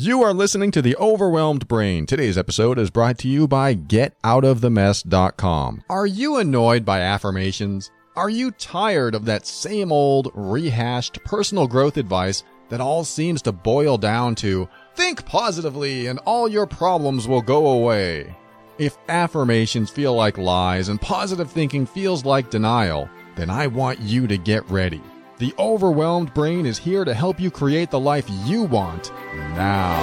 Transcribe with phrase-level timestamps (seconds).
[0.00, 2.06] You are listening to The Overwhelmed Brain.
[2.06, 5.82] Today's episode is brought to you by GetOutOfTheMess.com.
[5.90, 7.90] Are you annoyed by affirmations?
[8.14, 13.50] Are you tired of that same old, rehashed personal growth advice that all seems to
[13.50, 18.36] boil down to think positively and all your problems will go away?
[18.78, 24.28] If affirmations feel like lies and positive thinking feels like denial, then I want you
[24.28, 25.02] to get ready.
[25.38, 29.12] The overwhelmed brain is here to help you create the life you want
[29.54, 29.96] now.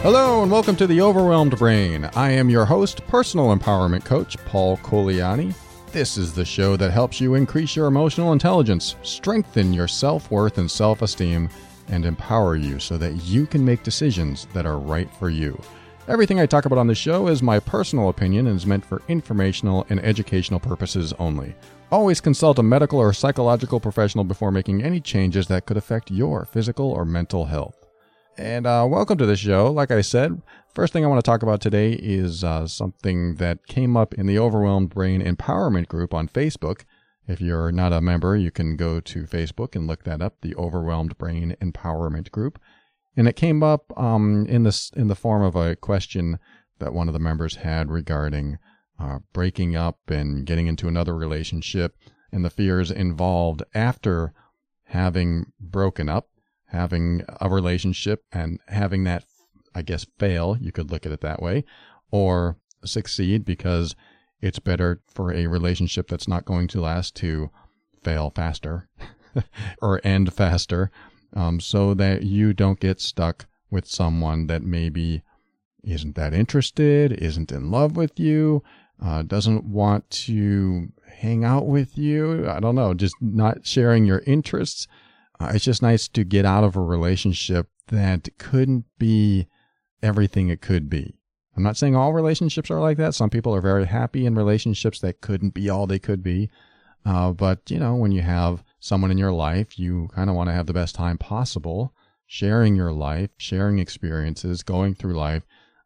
[0.00, 2.08] Hello and welcome to the Overwhelmed Brain.
[2.14, 5.54] I am your host, personal empowerment coach Paul Colaianni.
[5.92, 10.56] This is the show that helps you increase your emotional intelligence, strengthen your self worth
[10.56, 11.50] and self esteem,
[11.88, 15.60] and empower you so that you can make decisions that are right for you.
[16.08, 19.02] Everything I talk about on the show is my personal opinion and is meant for
[19.08, 21.54] informational and educational purposes only.
[21.90, 26.44] Always consult a medical or psychological professional before making any changes that could affect your
[26.44, 27.86] physical or mental health.
[28.38, 29.72] And uh, welcome to the show.
[29.72, 30.42] Like I said,
[30.74, 34.26] first thing I want to talk about today is uh, something that came up in
[34.26, 36.82] the Overwhelmed Brain Empowerment Group on Facebook.
[37.28, 40.54] If you're not a member, you can go to Facebook and look that up, the
[40.56, 42.60] Overwhelmed Brain Empowerment Group.
[43.16, 46.38] And it came up um, in this in the form of a question
[46.78, 48.58] that one of the members had regarding
[48.98, 51.96] uh, breaking up and getting into another relationship
[52.30, 54.32] and the fears involved after
[54.84, 56.28] having broken up,
[56.66, 59.24] having a relationship and having that,
[59.74, 60.56] I guess, fail.
[60.60, 61.64] You could look at it that way,
[62.10, 63.96] or succeed because
[64.40, 67.50] it's better for a relationship that's not going to last to
[68.02, 68.88] fail faster
[69.82, 70.90] or end faster
[71.34, 75.22] um, so that you don't get stuck with someone that maybe
[75.82, 78.62] isn't that interested, isn't in love with you,
[79.02, 80.88] uh, doesn't want to
[81.18, 82.48] hang out with you.
[82.48, 84.86] I don't know, just not sharing your interests.
[85.38, 89.46] Uh, it's just nice to get out of a relationship that couldn't be
[90.02, 91.15] everything it could be.
[91.56, 93.14] I'm not saying all relationships are like that.
[93.14, 96.50] Some people are very happy in relationships that couldn't be all they could be.
[97.04, 100.48] Uh, but, you know, when you have someone in your life, you kind of want
[100.48, 101.94] to have the best time possible,
[102.26, 105.44] sharing your life, sharing experiences, going through life,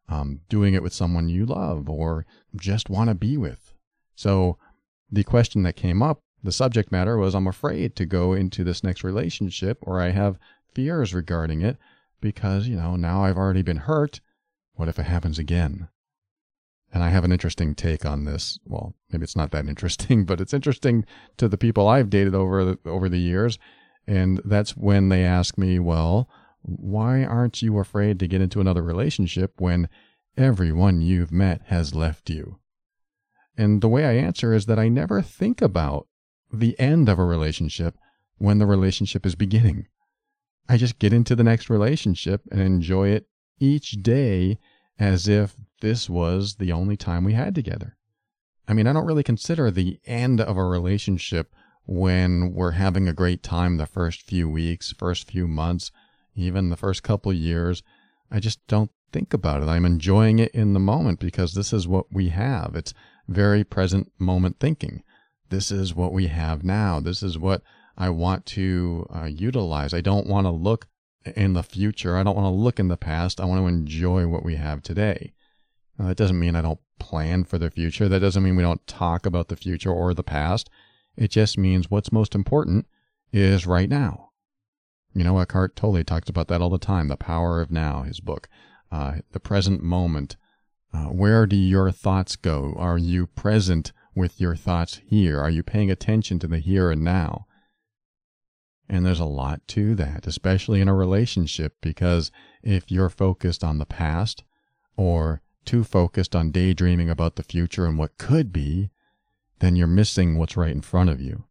[0.09, 2.27] um, doing it with someone you love or
[2.57, 3.75] just want to be with.
[4.17, 4.59] So
[5.11, 8.83] the question that came up, the subject matter was I'm afraid to go into this
[8.83, 10.39] next relationship or I have
[10.75, 11.77] fears regarding it
[12.21, 14.21] because, you know, now I've already been hurt
[14.81, 15.89] what if it happens again?
[16.91, 18.59] And I have an interesting take on this.
[18.65, 21.05] Well, maybe it's not that interesting, but it's interesting
[21.37, 23.59] to the people I've dated over the, over the years.
[24.07, 26.31] And that's when they ask me, well,
[26.63, 29.89] why aren't you afraid to get into another relationship when
[30.37, 32.59] everyone you've met has left you?
[33.59, 36.09] And the way I answer is that I never think about
[36.51, 37.97] the end of a relationship
[38.39, 39.89] when the relationship is beginning.
[40.71, 43.27] I just get into the next relationship and enjoy it
[43.61, 44.59] each day
[45.01, 47.97] as if this was the only time we had together.
[48.69, 51.53] I mean, I don't really consider the end of a relationship
[51.87, 55.91] when we're having a great time the first few weeks, first few months,
[56.37, 57.83] even the first couple years.
[58.31, 59.69] I just don't think about it.
[59.69, 62.77] I'm enjoying it in the moment because this is what we have.
[62.77, 62.95] It's
[63.27, 65.03] very present moment thinking.
[65.49, 67.01] This is what we have now.
[67.01, 67.63] This is what
[67.97, 69.93] I want to uh, utilize.
[69.93, 70.87] I don't want to look
[71.25, 72.17] in the future.
[72.17, 73.41] I don't want to look in the past.
[73.41, 75.33] I want to enjoy what we have today.
[75.99, 78.09] Now, that doesn't mean I don't plan for the future.
[78.09, 80.71] That doesn't mean we don't talk about the future or the past.
[81.17, 82.87] It just means what's most important
[83.33, 84.31] is right now.
[85.13, 87.09] You know, Eckhart Tolle talks about that all the time.
[87.09, 88.49] The power of now, his book,
[88.91, 90.37] uh, the present moment.
[90.93, 92.75] Uh, where do your thoughts go?
[92.77, 95.41] Are you present with your thoughts here?
[95.41, 97.47] Are you paying attention to the here and now?
[98.91, 103.79] And there's a lot to that, especially in a relationship, because if you're focused on
[103.79, 104.43] the past
[104.97, 108.91] or too focused on daydreaming about the future and what could be,
[109.61, 111.45] then you're missing what's right in front of you.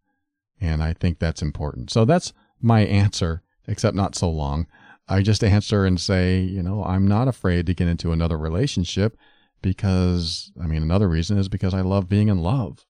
[0.60, 1.90] And I think that's important.
[1.90, 4.68] So that's my answer, except not so long.
[5.08, 9.18] I just answer and say, you know, I'm not afraid to get into another relationship
[9.62, 12.86] because, I mean, another reason is because I love being in love.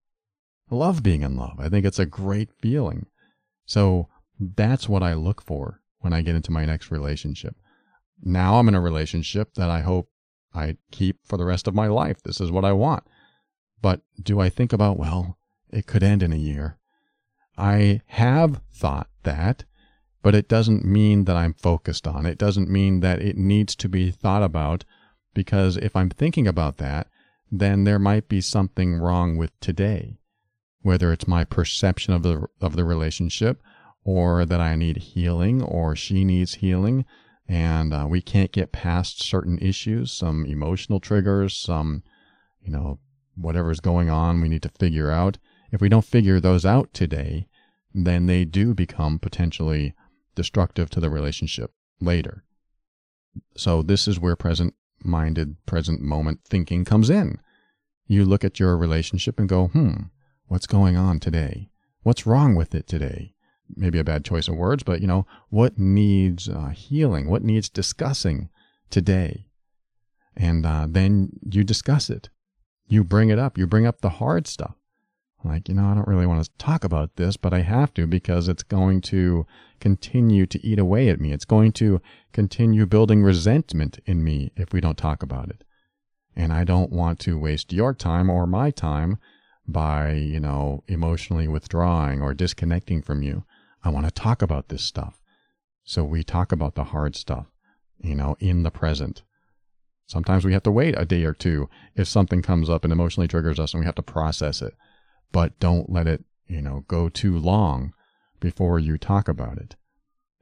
[0.72, 1.60] I love being in love.
[1.60, 3.06] I think it's a great feeling.
[3.68, 4.10] So
[4.40, 7.56] that's what I look for when I get into my next relationship.
[8.22, 10.10] Now I'm in a relationship that I hope
[10.54, 12.22] I keep for the rest of my life.
[12.24, 13.04] This is what I want.
[13.82, 15.38] But do I think about, well,
[15.70, 16.78] it could end in a year?
[17.58, 19.66] I have thought that,
[20.22, 22.38] but it doesn't mean that I'm focused on it.
[22.38, 24.86] Doesn't mean that it needs to be thought about
[25.34, 27.08] because if I'm thinking about that,
[27.52, 30.20] then there might be something wrong with today,
[30.82, 33.62] whether it's my perception of the of the relationship,
[34.04, 37.06] or that I need healing, or she needs healing,
[37.48, 42.04] and uh, we can't get past certain issues, some emotional triggers, some,
[42.62, 43.00] you know,
[43.36, 45.38] whatever's going on, we need to figure out.
[45.72, 47.48] If we don't figure those out today,
[47.94, 49.94] then they do become potentially
[50.36, 52.44] destructive to the relationship later.
[53.56, 54.74] So this is where present
[55.04, 57.40] minded, present moment thinking comes in.
[58.08, 59.94] You look at your relationship and go, hmm,
[60.48, 61.70] what's going on today?
[62.04, 63.34] What's wrong with it today?
[63.76, 67.30] Maybe a bad choice of words, but you know, what needs uh, healing?
[67.30, 68.50] What needs discussing
[68.90, 69.46] today?
[70.36, 72.30] And uh, then you discuss it.
[72.88, 73.58] You bring it up.
[73.58, 74.76] You bring up the hard stuff.
[75.44, 78.06] Like, you know, I don't really want to talk about this, but I have to
[78.06, 79.46] because it's going to
[79.80, 81.32] continue to eat away at me.
[81.32, 82.02] It's going to
[82.34, 85.64] continue building resentment in me if we don't talk about it.
[86.36, 89.18] And I don't want to waste your time or my time
[89.66, 93.46] by, you know, emotionally withdrawing or disconnecting from you.
[93.84, 95.20] I want to talk about this stuff.
[95.84, 97.48] So we talk about the hard stuff,
[98.00, 99.24] you know, in the present.
[100.06, 103.28] Sometimes we have to wait a day or two if something comes up and emotionally
[103.28, 104.74] triggers us and we have to process it
[105.32, 107.94] but don't let it, you know, go too long
[108.40, 109.76] before you talk about it.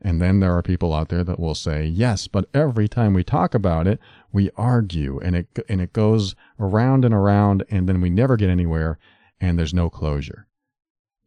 [0.02, 3.24] And then there are people out there that will say, yes, but every time we
[3.24, 4.00] talk about it,
[4.32, 8.50] we argue and it, and it goes around and around and then we never get
[8.50, 9.00] anywhere
[9.42, 10.47] and there's no closure.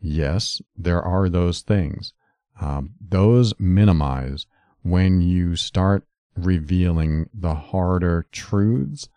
[0.00, 2.12] Yes, there are those things.
[2.60, 4.46] Um, those minimize
[4.82, 6.04] when you start
[6.36, 9.08] revealing the harder truths.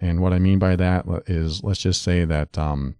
[0.00, 2.96] And what I mean by that is, let's just say that, um,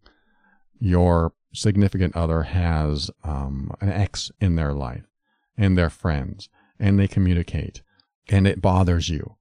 [0.79, 5.05] your significant other has um, an ex in their life
[5.57, 6.49] and their friends
[6.79, 7.83] and they communicate
[8.29, 9.37] and it bothers you.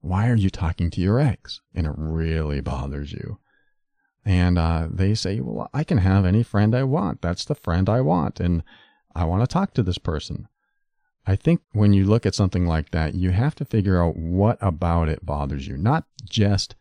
[0.00, 1.60] Why are you talking to your ex?
[1.74, 3.38] And it really bothers you.
[4.26, 7.22] And uh, they say, Well, I can have any friend I want.
[7.22, 8.40] That's the friend I want.
[8.40, 8.64] And
[9.14, 10.48] I want to talk to this person.
[11.26, 14.58] I think when you look at something like that, you have to figure out what
[14.60, 15.76] about it bothers you.
[15.76, 16.74] Not just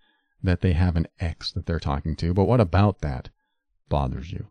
[0.43, 3.29] that they have an ex that they're talking to, but what about that
[3.89, 4.47] bothers you.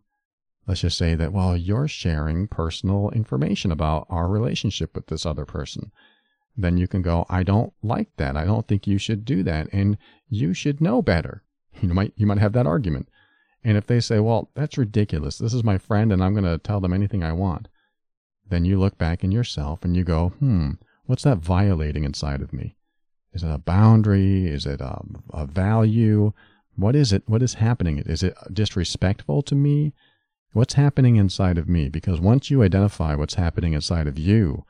[0.67, 5.45] Let's just say that, well, you're sharing personal information about our relationship with this other
[5.45, 5.93] person.
[6.57, 8.37] Then you can go, I don't like that.
[8.37, 9.69] I don't think you should do that.
[9.73, 9.99] And
[10.29, 11.44] you should know better.
[11.81, 13.09] You might, you might have that argument.
[13.63, 15.39] And if they say, well, that's ridiculous.
[15.39, 17.69] This is my friend and I'm going to tell them anything I want.
[18.49, 20.73] Then you look back in yourself and you go, hmm,
[21.07, 22.77] what's that violating inside of me?
[23.33, 24.47] Is it a boundary?
[24.47, 25.01] Is it a,
[25.31, 26.33] a value?
[26.77, 27.23] What is it?
[27.27, 27.99] What is happening?
[27.99, 29.93] Is it disrespectful to me?
[30.53, 31.89] What's happening inside of me?
[31.89, 34.65] Because once you identify what's happening inside of you,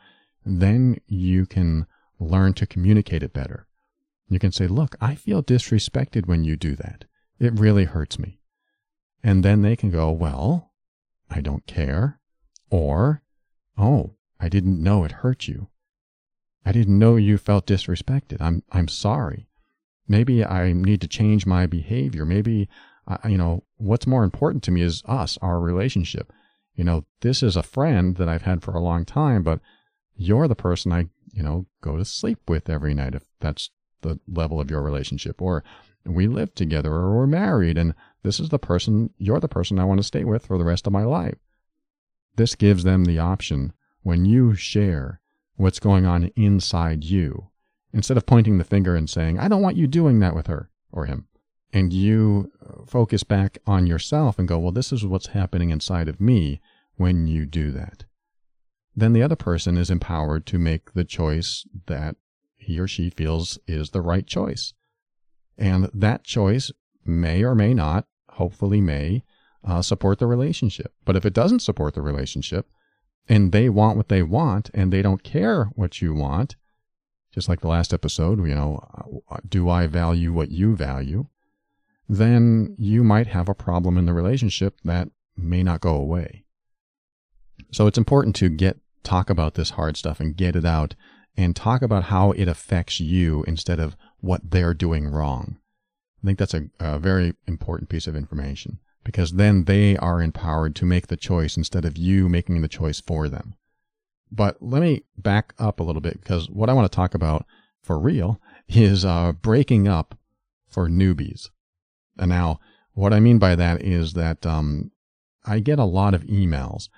[0.46, 1.86] then you can
[2.18, 3.66] learn to communicate it better.
[4.28, 7.04] You can say, Look, I feel disrespected when you do that.
[7.38, 8.40] It really hurts me.
[9.22, 10.72] And then they can go, Well,
[11.30, 12.20] I don't care.
[12.70, 13.22] Or,
[13.76, 15.68] Oh, I didn't know it hurt you.
[16.64, 18.40] I didn't know you felt disrespected.
[18.40, 19.48] I'm, I'm sorry.
[20.08, 22.24] Maybe I need to change my behavior.
[22.24, 22.68] Maybe,
[23.06, 26.32] uh, you know, what's more important to me is us, our relationship.
[26.74, 29.60] You know, this is a friend that I've had for a long time, but
[30.16, 33.70] you're the person I, you know, go to sleep with every night if that's
[34.04, 35.42] the level of your relationship.
[35.42, 35.64] Or
[36.06, 39.84] we live together or we're married and this is the person, you're the person I
[39.84, 41.38] want to stay with for the rest of my life.
[42.36, 45.20] This gives them the option when you share
[45.56, 47.50] what's going on inside you
[47.92, 50.70] instead of pointing the finger and saying, I don't want you doing that with her
[50.90, 51.28] or him.
[51.72, 56.08] And you uh, focus back on yourself and go, well, this is what's happening inside
[56.08, 56.60] of me
[56.96, 58.04] when you do that.
[58.96, 62.16] Then the other person is empowered to make the choice that
[62.64, 64.72] he or she feels is the right choice.
[65.56, 66.72] And that choice
[67.04, 69.22] may or may not, hopefully may,
[69.64, 70.92] uh, support the relationship.
[71.04, 72.66] But if it doesn't support the relationship
[73.28, 76.56] and they want what they want and they don't care what you want,
[77.32, 81.26] just like the last episode, you know, uh, do I value what you value?
[82.08, 86.44] Then you might have a problem in the relationship that may not go away.
[87.72, 90.94] So it's important to get talk about this hard stuff and get it out
[91.36, 95.58] and talk about how it affects you instead of what they're doing wrong.
[96.22, 100.74] I think that's a, a very important piece of information because then they are empowered
[100.76, 103.54] to make the choice instead of you making the choice for them.
[104.32, 107.44] But let me back up a little bit because what I want to talk about
[107.82, 110.16] for real is uh, breaking up
[110.68, 111.50] for newbies.
[112.18, 112.60] And now,
[112.94, 114.90] what I mean by that is that um,
[115.44, 116.88] I get a lot of emails.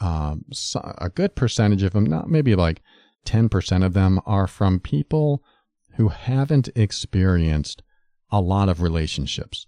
[0.00, 2.82] Uh, so a good percentage of them, not maybe like
[3.28, 5.42] 10% of them, are from people
[5.96, 7.82] who haven't experienced
[8.30, 9.66] a lot of relationships.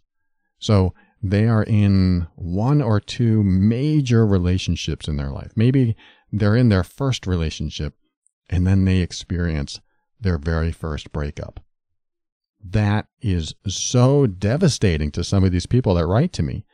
[0.59, 5.53] So they are in one or two major relationships in their life.
[5.57, 5.97] Maybe
[6.33, 7.95] they're in their first relationship
[8.49, 9.81] and then they experience
[10.21, 11.61] their very first breakup.
[12.63, 16.65] That is so devastating to some of these people that write to me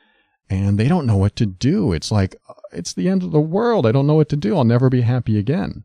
[0.49, 1.93] and they don't know what to do.
[1.93, 3.87] It's like, uh, it's the end of the world.
[3.87, 4.57] I don't know what to do.
[4.57, 5.85] I'll never be happy again.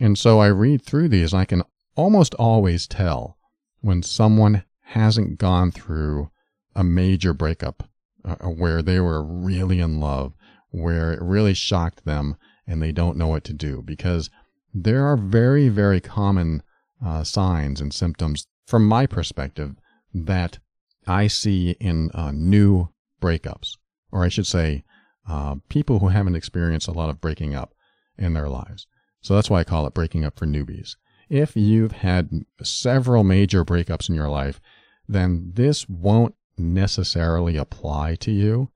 [0.00, 1.62] And so I read through these and I can
[1.94, 3.36] almost always tell
[3.80, 6.30] when someone hasn't gone through
[6.74, 7.88] a major breakup
[8.24, 10.32] uh, where they were really in love,
[10.70, 14.30] where it really shocked them and they don't know what to do because
[14.72, 16.62] there are very, very common
[17.04, 19.74] uh, signs and symptoms from my perspective
[20.14, 20.58] that
[21.06, 22.88] I see in uh, new
[23.20, 23.76] breakups,
[24.12, 24.84] or I should say,
[25.28, 27.74] uh, people who haven't experienced a lot of breaking up
[28.16, 28.86] in their lives.
[29.20, 30.96] So that's why I call it breaking up for newbies.
[31.28, 34.60] If you've had several major breakups in your life,
[35.08, 38.70] then this won't necessarily apply to you.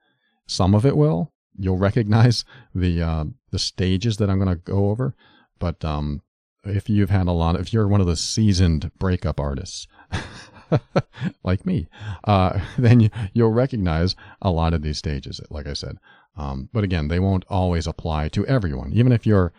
[0.46, 1.32] Some of it will.
[1.58, 5.14] You'll recognize the uh, the stages that I'm going to go over,
[5.58, 6.22] but um,
[6.64, 9.86] if you've had a lot, if you're one of the seasoned breakup artists,
[11.44, 11.88] like me,
[12.24, 15.40] uh, then you, will recognize a lot of these stages.
[15.50, 15.98] Like I said,
[16.36, 18.92] um, but again, they won't always apply to everyone.
[18.92, 19.52] Even if you're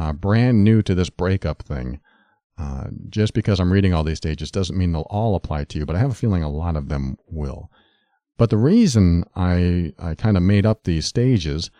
[0.00, 2.00] uh, brand new to this breakup thing,
[2.58, 5.84] uh, just because I'm reading all these stages doesn't mean they'll all apply to you,
[5.84, 7.70] but I have a feeling a lot of them will.
[8.38, 11.70] But the reason I, I kind of made up these stages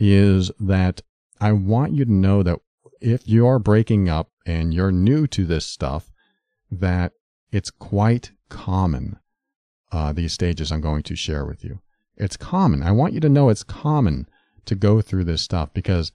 [0.00, 1.02] is that
[1.40, 2.58] I want you to know that
[3.00, 6.10] if you're breaking up and you're new to this stuff,
[6.72, 7.12] that
[7.52, 9.20] it's quite common,
[9.92, 11.78] uh, these stages I'm going to share with you.
[12.16, 12.82] It's common.
[12.82, 14.28] I want you to know it's common
[14.64, 16.10] to go through this stuff because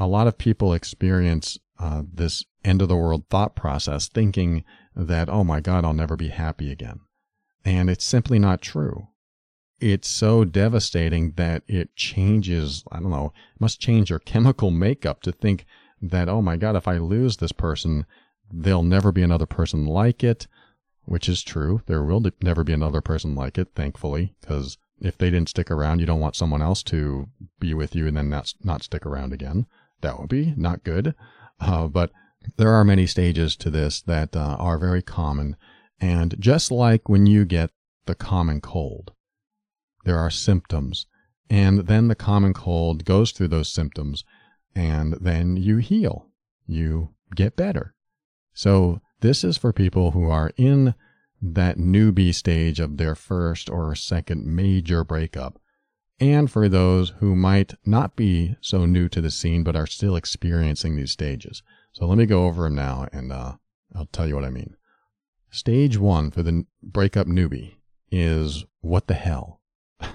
[0.00, 4.64] a lot of people experience uh, this end of the world thought process thinking
[4.96, 7.00] that, oh my God, I'll never be happy again.
[7.64, 9.08] And it's simply not true.
[9.78, 15.32] It's so devastating that it changes, I don't know, must change your chemical makeup to
[15.32, 15.66] think
[16.00, 18.06] that, oh my God, if I lose this person,
[18.50, 20.46] there'll never be another person like it,
[21.04, 21.82] which is true.
[21.86, 26.00] There will never be another person like it, thankfully, because if they didn't stick around,
[26.00, 27.28] you don't want someone else to
[27.58, 29.66] be with you and then not, not stick around again.
[30.00, 31.14] That would be not good.
[31.60, 32.10] Uh, but
[32.56, 35.56] there are many stages to this that uh, are very common.
[36.00, 37.70] And just like when you get
[38.06, 39.12] the common cold,
[40.04, 41.06] there are symptoms.
[41.50, 44.24] And then the common cold goes through those symptoms
[44.74, 46.28] and then you heal.
[46.66, 47.94] You get better.
[48.54, 50.94] So this is for people who are in
[51.42, 55.59] that newbie stage of their first or second major breakup,
[56.20, 60.16] and for those who might not be so new to the scene but are still
[60.16, 61.62] experiencing these stages.
[61.92, 63.54] So let me go over them now and uh,
[63.94, 64.76] I'll tell you what I mean.
[65.50, 67.76] Stage one for the breakup newbie
[68.12, 69.60] is what the hell?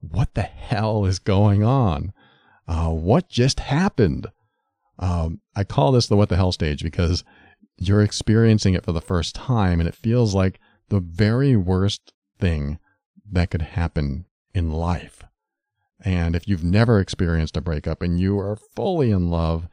[0.00, 2.12] what the hell is going on?
[2.68, 4.28] Uh, what just happened?
[4.98, 7.24] Um, I call this the what the hell stage because
[7.78, 10.60] you're experiencing it for the first time and it feels like
[10.90, 12.78] the very worst thing
[13.32, 15.22] that could happen in life.
[16.04, 19.68] And if you've never experienced a breakup and you are fully in love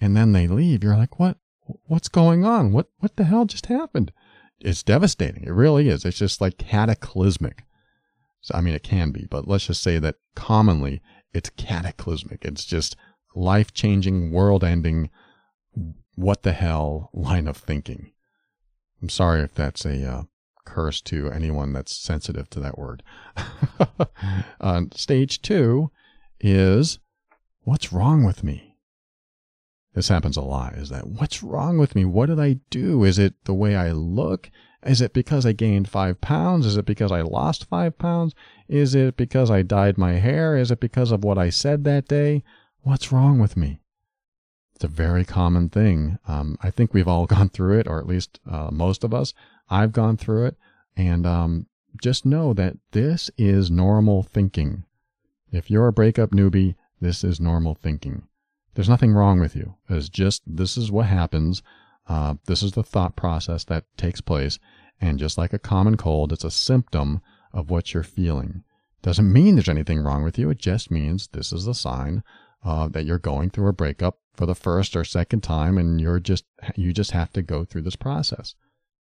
[0.00, 1.38] and then they leave, you're like, what,
[1.86, 2.72] what's going on?
[2.72, 4.12] What, what the hell just happened?
[4.60, 5.44] It's devastating.
[5.44, 6.04] It really is.
[6.04, 7.64] It's just like cataclysmic.
[8.40, 11.02] So, I mean, it can be, but let's just say that commonly
[11.32, 12.44] it's cataclysmic.
[12.44, 12.96] It's just
[13.34, 15.10] life changing, world ending,
[16.14, 18.12] what the hell line of thinking.
[19.02, 20.22] I'm sorry if that's a uh,
[20.66, 23.02] curse to anyone that's sensitive to that word.
[24.60, 25.90] uh, stage two
[26.40, 26.98] is
[27.62, 28.76] what's wrong with me?
[29.94, 30.74] This happens a lot.
[30.74, 32.04] Is that what's wrong with me?
[32.04, 33.02] What did I do?
[33.02, 34.50] Is it the way I look?
[34.84, 36.66] Is it because I gained five pounds?
[36.66, 38.34] Is it because I lost five pounds?
[38.68, 40.56] Is it because I dyed my hair?
[40.56, 42.44] Is it because of what I said that day?
[42.82, 43.80] What's wrong with me?
[44.74, 46.18] It's a very common thing.
[46.28, 49.32] Um, I think we've all gone through it, or at least uh, most of us.
[49.68, 50.56] I've gone through it.
[50.96, 51.66] And um,
[52.00, 54.84] just know that this is normal thinking.
[55.50, 58.26] If you're a breakup newbie, this is normal thinking.
[58.74, 59.74] There's nothing wrong with you.
[59.88, 61.62] It's just this is what happens.
[62.06, 64.58] Uh, this is the thought process that takes place.
[65.00, 67.20] And just like a common cold, it's a symptom
[67.52, 68.64] of what you're feeling.
[69.02, 70.50] Doesn't mean there's anything wrong with you.
[70.50, 72.22] It just means this is a sign
[72.64, 76.20] uh, that you're going through a breakup for the first or second time, and you're
[76.20, 76.44] just
[76.74, 78.54] you just have to go through this process.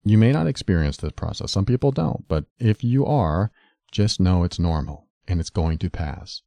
[0.03, 1.51] You may not experience this process.
[1.51, 3.51] Some people don't, but if you are,
[3.91, 6.41] just know it's normal and it's going to pass.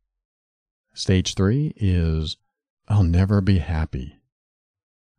[0.93, 2.37] Stage three is
[2.89, 4.21] I'll never be happy.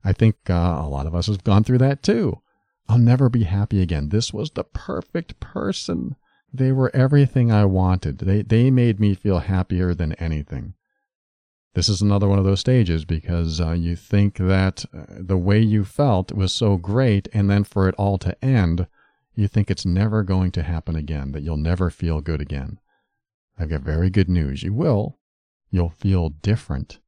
[0.03, 2.41] I think uh, a lot of us have gone through that too.
[2.87, 4.09] I'll never be happy again.
[4.09, 6.15] This was the perfect person.
[6.53, 8.19] They were everything I wanted.
[8.19, 10.75] They, they made me feel happier than anything.
[11.73, 15.59] This is another one of those stages because uh, you think that uh, the way
[15.59, 18.87] you felt was so great, and then for it all to end,
[19.35, 22.79] you think it's never going to happen again, that you'll never feel good again.
[23.59, 24.63] I've got very good news.
[24.63, 25.19] You will.
[25.69, 26.99] You'll feel different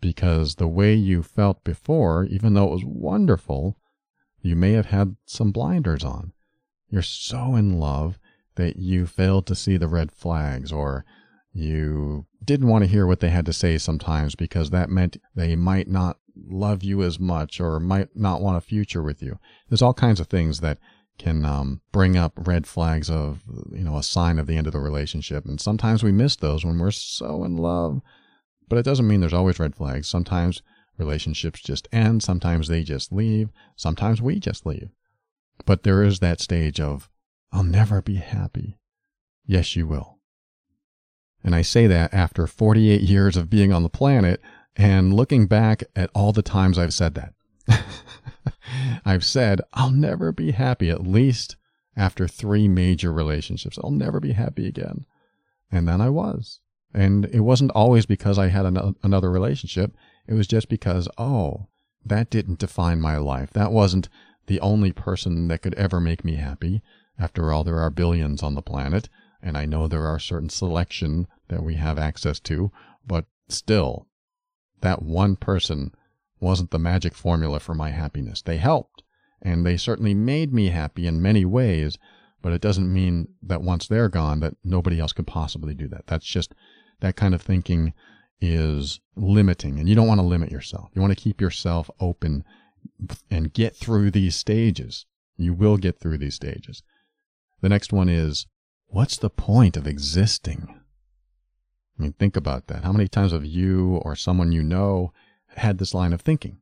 [0.00, 3.78] because the way you felt before, even though it was wonderful,
[4.40, 6.32] you may have had some blinders on.
[6.90, 8.18] You're so in love
[8.56, 11.04] that you failed to see the red flags or
[11.52, 15.54] you didn't want to hear what they had to say sometimes because that meant they
[15.54, 19.38] might not love you as much or might not want a future with you.
[19.68, 20.78] There's all kinds of things that
[21.18, 24.72] can um, bring up red flags of, you know, a sign of the end of
[24.72, 25.44] the relationship.
[25.44, 28.00] And sometimes we miss those when we're so in love.
[28.68, 30.08] But it doesn't mean there's always red flags.
[30.08, 30.62] Sometimes
[30.96, 32.22] relationships just end.
[32.22, 33.50] Sometimes they just leave.
[33.76, 34.88] Sometimes we just leave.
[35.66, 37.10] But there is that stage of,
[37.52, 38.78] I'll never be happy.
[39.44, 40.11] Yes, you will.
[41.44, 44.40] And I say that after 48 years of being on the planet
[44.76, 47.34] and looking back at all the times I've said that.
[49.04, 51.56] I've said, I'll never be happy, at least
[51.96, 53.78] after three major relationships.
[53.82, 55.04] I'll never be happy again.
[55.70, 56.60] And then I was.
[56.94, 59.94] And it wasn't always because I had an- another relationship.
[60.26, 61.68] It was just because, oh,
[62.04, 63.50] that didn't define my life.
[63.52, 64.08] That wasn't
[64.46, 66.82] the only person that could ever make me happy.
[67.18, 69.08] After all, there are billions on the planet,
[69.42, 72.70] and I know there are certain selection that we have access to,
[73.06, 74.06] but still,
[74.80, 75.92] that one person
[76.40, 78.42] wasn't the magic formula for my happiness.
[78.42, 79.02] They helped,
[79.40, 81.98] and they certainly made me happy in many ways,
[82.40, 86.06] but it doesn't mean that once they're gone that nobody else could possibly do that.
[86.06, 86.54] That's just
[87.00, 87.92] that kind of thinking
[88.40, 90.90] is limiting, and you don't want to limit yourself.
[90.94, 92.44] You want to keep yourself open
[93.30, 95.06] and get through these stages.
[95.36, 96.82] You will get through these stages.
[97.60, 98.46] The next one is
[98.92, 100.68] what's the point of existing?
[101.98, 102.84] I mean, think about that.
[102.84, 105.12] How many times have you or someone you know
[105.56, 106.58] had this line of thinking?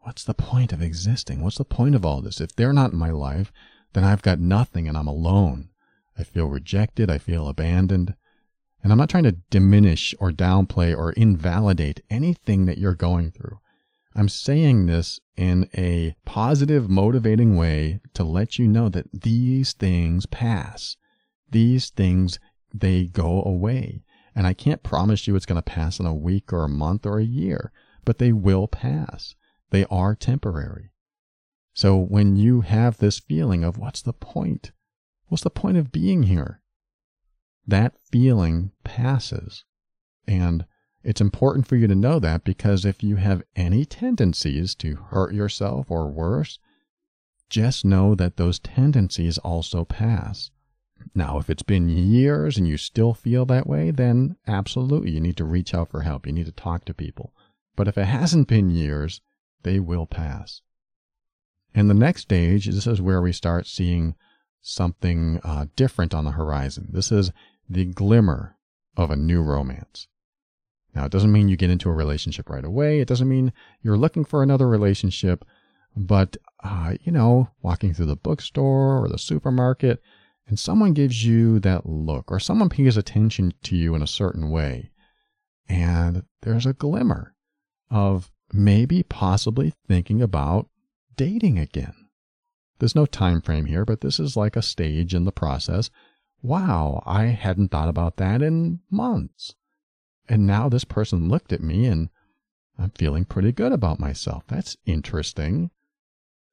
[0.00, 1.42] What's the point of existing?
[1.42, 2.40] What's the point of all this?
[2.40, 3.52] If they're not in my life,
[3.92, 5.68] then I've got nothing and I'm alone.
[6.18, 7.10] I feel rejected.
[7.10, 8.14] I feel abandoned.
[8.82, 13.60] And I'm not trying to diminish or downplay or invalidate anything that you're going through.
[14.16, 20.26] I'm saying this in a positive, motivating way to let you know that these things
[20.26, 20.96] pass.
[21.50, 22.38] These things,
[22.72, 24.04] they go away.
[24.34, 27.04] And I can't promise you it's going to pass in a week or a month
[27.04, 27.72] or a year,
[28.04, 29.34] but they will pass.
[29.70, 30.90] They are temporary.
[31.74, 34.72] So when you have this feeling of what's the point?
[35.26, 36.60] What's the point of being here?
[37.70, 39.64] that feeling passes.
[40.26, 40.66] And
[41.02, 45.32] it's important for you to know that because if you have any tendencies to hurt
[45.32, 46.58] yourself or worse,
[47.48, 50.50] just know that those tendencies also pass.
[51.14, 55.36] Now, if it's been years and you still feel that way, then absolutely you need
[55.38, 56.26] to reach out for help.
[56.26, 57.34] You need to talk to people.
[57.76, 59.20] But if it hasn't been years,
[59.62, 60.62] they will pass.
[61.74, 64.14] And the next stage, this is where we start seeing
[64.60, 66.88] something uh, different on the horizon.
[66.92, 67.32] This is
[67.68, 68.56] the glimmer
[68.96, 70.08] of a new romance.
[70.94, 73.00] Now, it doesn't mean you get into a relationship right away.
[73.00, 75.44] It doesn't mean you're looking for another relationship.
[75.96, 80.02] But, uh, you know, walking through the bookstore or the supermarket,
[80.50, 84.50] and someone gives you that look, or someone pays attention to you in a certain
[84.50, 84.90] way,
[85.68, 87.34] and there's a glimmer
[87.90, 90.68] of maybe possibly thinking about
[91.16, 91.94] dating again.
[92.78, 95.88] There's no time frame here, but this is like a stage in the process
[96.42, 99.54] wow, I hadn't thought about that in months.
[100.28, 102.08] And now this person looked at me and
[102.78, 104.44] I'm feeling pretty good about myself.
[104.46, 105.70] That's interesting.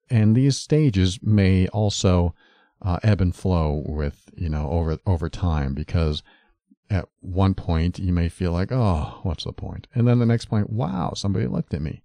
[0.10, 2.34] And these stages may also
[2.82, 6.24] uh, ebb and flow with, you know, over, over time because
[6.90, 9.54] at one point you may feel like, oh, what's the?
[9.94, 12.02] And then the next point, wow, somebody looked at me.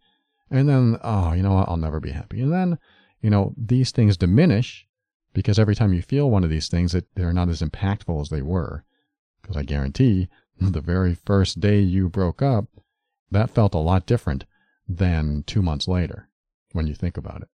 [0.51, 1.69] And then, oh, you know what?
[1.69, 2.41] I'll never be happy.
[2.41, 2.79] And then,
[3.21, 4.87] you know, these things diminish
[5.33, 8.29] because every time you feel one of these things, it, they're not as impactful as
[8.29, 8.85] they were.
[9.41, 10.29] Because I guarantee
[10.61, 12.67] the very first day you broke up,
[13.31, 14.45] that felt a lot different
[14.89, 16.29] than two months later
[16.73, 17.49] when you think about it.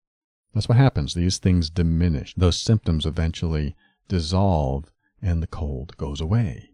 [0.59, 1.15] That's what happens.
[1.15, 2.35] These things diminish.
[2.37, 3.77] Those symptoms eventually
[4.09, 4.91] dissolve
[5.23, 6.71] and the cold goes away.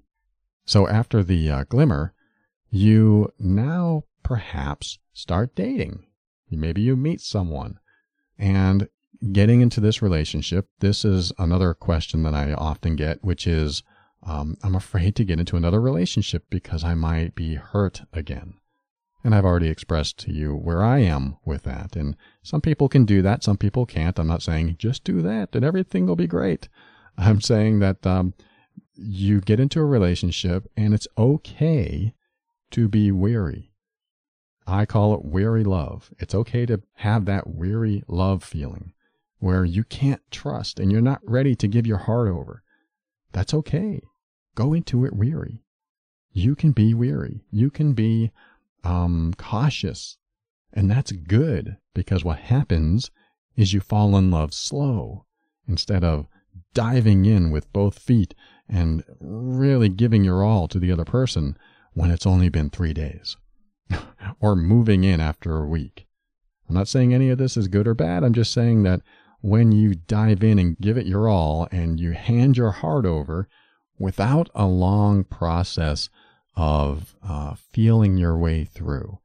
[0.65, 2.15] So after the uh, glimmer,
[2.71, 6.07] you now perhaps start dating.
[6.51, 7.79] Maybe you meet someone
[8.39, 8.89] and
[9.33, 13.83] getting into this relationship, this is another question that I often get, which is
[14.23, 18.55] um, I'm afraid to get into another relationship because I might be hurt again.
[19.25, 21.97] And I've already expressed to you where I am with that.
[21.97, 24.19] And some people can do that, some people can't.
[24.19, 26.69] I'm not saying just do that and everything will be great.
[27.19, 28.35] I'm saying that um,
[28.95, 32.15] you get into a relationship and it's okay
[32.73, 33.73] to be weary.
[34.67, 36.11] I call it weary love.
[36.19, 38.93] It's okay to have that weary love feeling
[39.39, 42.63] where you can't trust and you're not ready to give your heart over.
[43.33, 44.01] That's okay.
[44.55, 45.63] Go into it weary.
[46.33, 47.45] You can be weary.
[47.51, 48.33] You can be
[48.85, 50.19] um, cautious.
[50.73, 53.11] And that's good because what happens
[53.57, 55.25] is you fall in love slow
[55.67, 56.27] instead of
[56.75, 58.35] diving in with both feet
[58.69, 61.57] and really giving your all to the other person
[61.93, 63.37] when it's only been three days
[64.41, 66.07] or moving in after a week.
[66.69, 68.25] I'm not saying any of this is good or bad.
[68.25, 69.03] I'm just saying that
[69.41, 73.49] when you dive in and give it your all and you hand your heart over
[73.99, 76.09] without a long process
[76.57, 79.19] of uh, feeling your way through,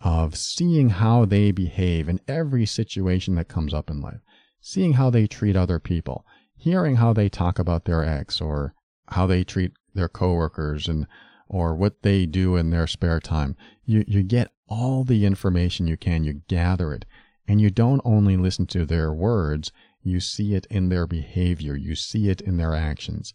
[0.00, 4.20] of seeing how they behave in every situation that comes up in life,
[4.60, 8.74] seeing how they treat other people, hearing how they talk about their ex or
[9.08, 11.06] how they treat their coworkers and
[11.48, 13.56] or what they do in their spare time.
[13.84, 17.04] You you get all the information you can, you gather it,
[17.46, 19.70] and you don't only listen to their words,
[20.02, 23.34] you see it in their behavior, you see it in their actions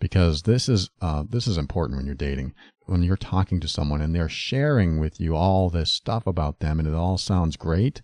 [0.00, 2.54] because this is uh, this is important when you're dating.
[2.86, 6.80] When you're talking to someone and they're sharing with you all this stuff about them
[6.80, 8.02] and it all sounds great,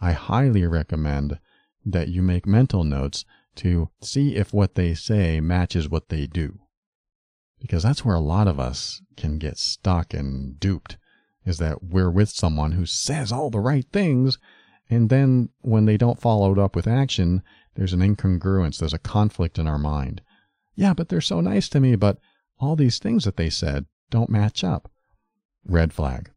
[0.00, 1.38] I highly recommend
[1.86, 3.24] that you make mental notes
[3.56, 6.58] to see if what they say matches what they do.
[7.58, 10.98] Because that's where a lot of us can get stuck and duped
[11.46, 14.38] is that we're with someone who says all the right things
[14.90, 17.42] and then when they don't follow it up with action,
[17.76, 20.20] there's an incongruence, there's a conflict in our mind
[20.74, 22.18] yeah, but they're so nice to me, but
[22.58, 24.90] all these things that they said don't match up.
[25.64, 26.30] Red flag.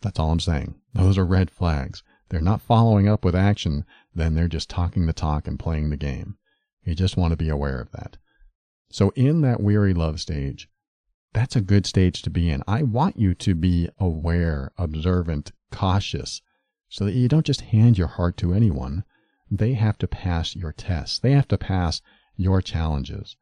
[0.00, 0.74] That's all I'm saying.
[0.92, 2.02] Those are red flags.
[2.28, 3.84] They're not following up with action,
[4.14, 6.36] then they're just talking the talk and playing the game.
[6.84, 8.16] You just want to be aware of that.
[8.90, 10.68] So, in that weary love stage,
[11.32, 12.62] that's a good stage to be in.
[12.66, 16.42] I want you to be aware, observant, cautious,
[16.88, 19.04] so that you don't just hand your heart to anyone.
[19.50, 22.00] They have to pass your tests, they have to pass
[22.36, 23.36] your challenges.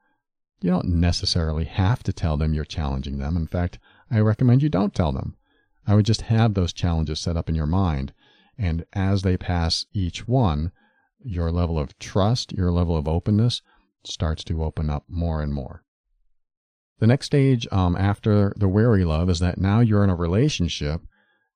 [0.62, 3.36] You don't necessarily have to tell them you're challenging them.
[3.36, 3.80] In fact,
[4.12, 5.36] I recommend you don't tell them.
[5.88, 8.12] I would just have those challenges set up in your mind.
[8.56, 10.70] And as they pass each one,
[11.18, 13.60] your level of trust, your level of openness
[14.04, 15.82] starts to open up more and more.
[17.00, 21.00] The next stage um, after the weary love is that now you're in a relationship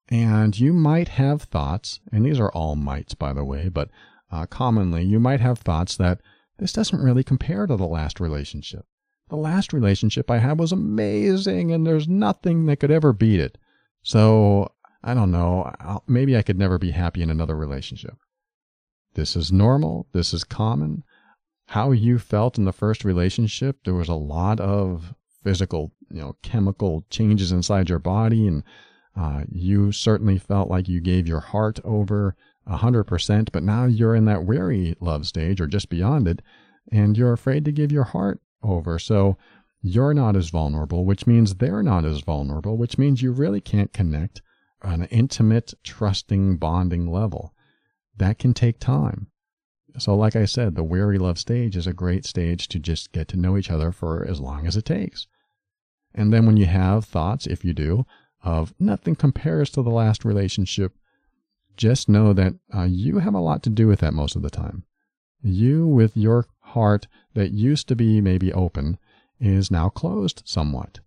[0.09, 3.88] and you might have thoughts, and these are all mights, by the way, but
[4.33, 6.21] uh, commonly you might have thoughts that
[6.59, 8.87] this doesn't really compare to the last relationship.
[9.29, 13.59] The last relationship I had was amazing and there's nothing that could ever beat it.
[14.03, 18.17] So, I don't know, I'll, maybe I could never be happy in another relationship.
[19.15, 20.07] This is normal.
[20.12, 21.03] This is common.
[21.67, 26.37] How you felt in the first relationship, there was a lot of physical, you know,
[26.43, 28.62] chemical changes inside your body and
[29.17, 32.37] uh, you certainly felt like you gave your heart over
[32.67, 36.43] a hundred percent, but now you're in that weary love stage or just beyond it,
[36.93, 38.99] and you're afraid to give your heart over.
[38.99, 39.37] So
[39.83, 43.93] you're not as vulnerable, which means they're not as vulnerable, which means you really can't
[43.93, 44.43] connect
[44.83, 47.55] on an intimate, trusting, bonding level.
[48.17, 49.29] That can take time.
[49.99, 53.29] So, like I said, the weary love stage is a great stage to just get
[53.29, 55.27] to know each other for as long as it takes.
[56.15, 58.05] And then when you have thoughts, if you do,
[58.43, 60.97] of nothing compares to the last relationship,
[61.77, 64.51] just know that uh, you have a lot to do with that most of the
[64.51, 64.85] time.
[65.43, 68.99] You, with your heart that used to be maybe open,
[69.41, 71.01] is now closed somewhat.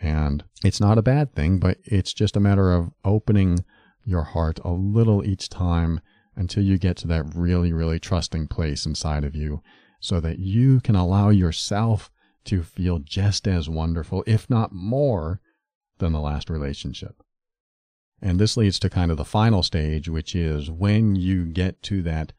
[0.00, 3.64] And it's not a bad thing, but it's just a matter of opening
[4.04, 6.00] your heart a little each time
[6.34, 9.62] until you get to that really, really trusting place inside of you
[10.00, 12.10] so that you can allow yourself
[12.44, 15.40] to feel just as wonderful, if not more,
[15.98, 17.22] than the last relationship.
[18.20, 22.02] And this leads to kind of the final stage, which is when you get to
[22.02, 22.32] that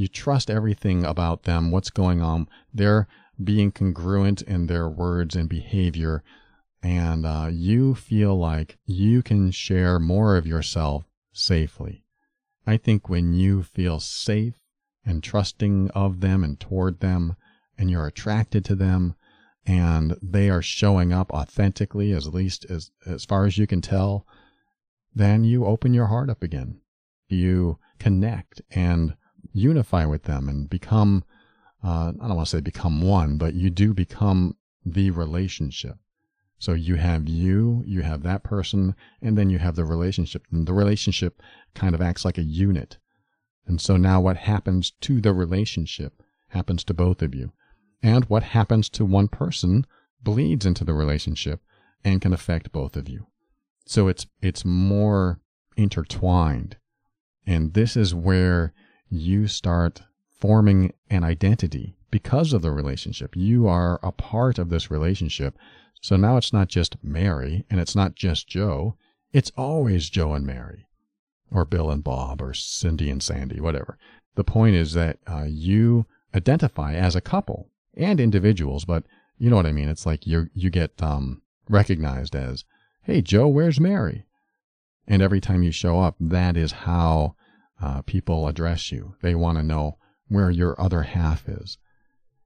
[0.00, 2.48] you trust everything about them, what's going on.
[2.72, 3.06] They're
[3.42, 6.22] being congruent in their words and behavior.
[6.82, 12.04] And uh, you feel like you can share more of yourself safely.
[12.66, 14.54] I think when you feel safe
[15.04, 17.36] and trusting of them and toward them,
[17.76, 19.14] and you're attracted to them,
[19.66, 24.26] and they are showing up authentically, as least as, as far as you can tell,
[25.14, 26.80] then you open your heart up again.
[27.28, 29.14] You connect and
[29.52, 31.24] unify with them and become,
[31.84, 35.96] uh, I don't want to say become one, but you do become the relationship.
[36.58, 40.44] So you have you, you have that person, and then you have the relationship.
[40.52, 41.40] And the relationship
[41.74, 42.98] kind of acts like a unit.
[43.66, 47.52] And so now what happens to the relationship happens to both of you.
[48.02, 49.86] And what happens to one person
[50.22, 51.60] bleeds into the relationship
[52.04, 53.26] and can affect both of you.
[53.86, 55.40] So it's it's more
[55.76, 56.76] intertwined.
[57.46, 58.72] And this is where
[59.10, 63.36] you start forming an identity because of the relationship.
[63.36, 65.58] You are a part of this relationship.
[66.00, 68.96] So now it's not just Mary and it's not just Joe.
[69.32, 70.86] It's always Joe and Mary
[71.52, 73.98] or Bill and Bob or Cindy and Sandy, whatever.
[74.36, 79.04] The point is that uh, you identify as a couple and individuals, but
[79.38, 79.88] you know what I mean.
[79.88, 82.64] It's like you you get um, recognized as,
[83.02, 84.24] "Hey, Joe, where's Mary?"
[85.08, 87.34] And every time you show up, that is how
[87.80, 89.14] uh, people address you.
[89.22, 91.78] They want to know where your other half is,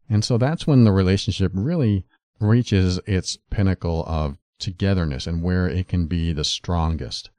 [0.08, 2.06] and so that's when the relationship really
[2.40, 7.30] reaches its pinnacle of togetherness and where it can be the strongest.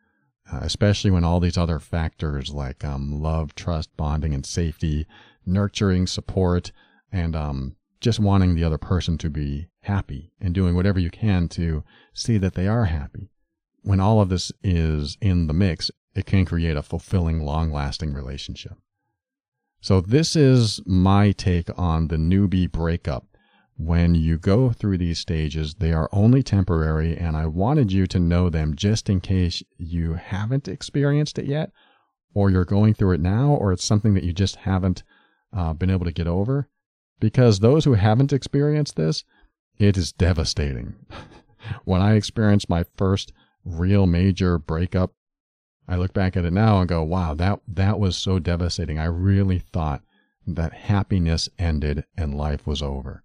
[0.52, 5.08] Uh, especially when all these other factors like um, love, trust, bonding, and safety,
[5.44, 6.72] nurturing, support,
[7.12, 11.48] and um, just wanting the other person to be happy and doing whatever you can
[11.48, 13.30] to see that they are happy.
[13.82, 18.14] When all of this is in the mix, it can create a fulfilling, long lasting
[18.14, 18.78] relationship.
[19.82, 23.28] So, this is my take on the newbie breakup.
[23.78, 28.20] When you go through these stages, they are only temporary, and I wanted you to
[28.20, 31.72] know them just in case you haven't experienced it yet,
[32.34, 35.04] or you're going through it now, or it's something that you just haven't
[35.54, 36.70] uh, been able to get over.
[37.20, 39.24] Because those who haven't experienced this,
[39.78, 40.96] it is devastating.
[41.84, 43.34] when I experienced my first
[43.66, 45.12] real major breakup,
[45.88, 48.98] I look back at it now and go, wow, that, that was so devastating.
[48.98, 50.02] I really thought
[50.48, 53.24] that happiness ended and life was over.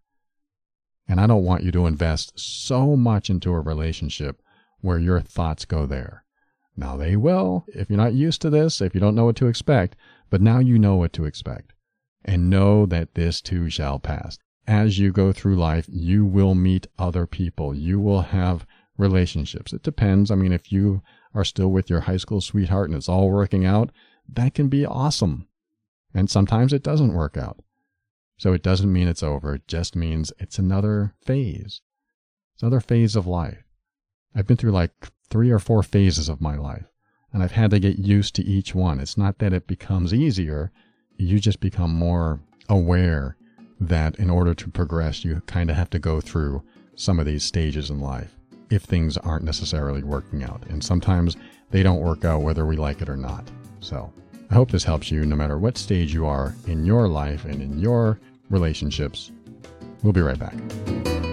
[1.09, 4.43] And I don't want you to invest so much into a relationship
[4.81, 6.25] where your thoughts go there.
[6.77, 9.47] Now they will, if you're not used to this, if you don't know what to
[9.47, 9.97] expect,
[10.31, 11.73] but now you know what to expect
[12.25, 14.39] and know that this too shall pass.
[14.67, 17.75] As you go through life, you will meet other people.
[17.75, 19.73] You will have relationships.
[19.73, 20.31] It depends.
[20.31, 21.03] I mean, if you
[21.35, 23.91] are still with your high school sweetheart and it's all working out,
[24.29, 25.47] that can be awesome.
[26.15, 27.63] And sometimes it doesn't work out.
[28.37, 29.55] So it doesn't mean it's over.
[29.55, 31.83] It just means it's another phase.
[32.55, 33.65] It's another phase of life.
[34.35, 34.93] I've been through like
[35.29, 36.87] three or four phases of my life,
[37.33, 38.99] and I've had to get used to each one.
[38.99, 40.73] It's not that it becomes easier
[41.21, 43.37] you just become more aware
[43.79, 46.63] that in order to progress, you kind of have to go through
[46.97, 48.37] some of these stages in life
[48.71, 50.65] if things aren't necessarily working out.
[50.69, 51.37] And sometimes
[51.71, 53.45] they don't work out whether we like it or not.
[53.81, 54.13] So
[54.51, 57.61] I hope this helps you no matter what stage you are in your life and
[57.61, 59.31] in your relationships.
[60.03, 61.30] We'll be right back.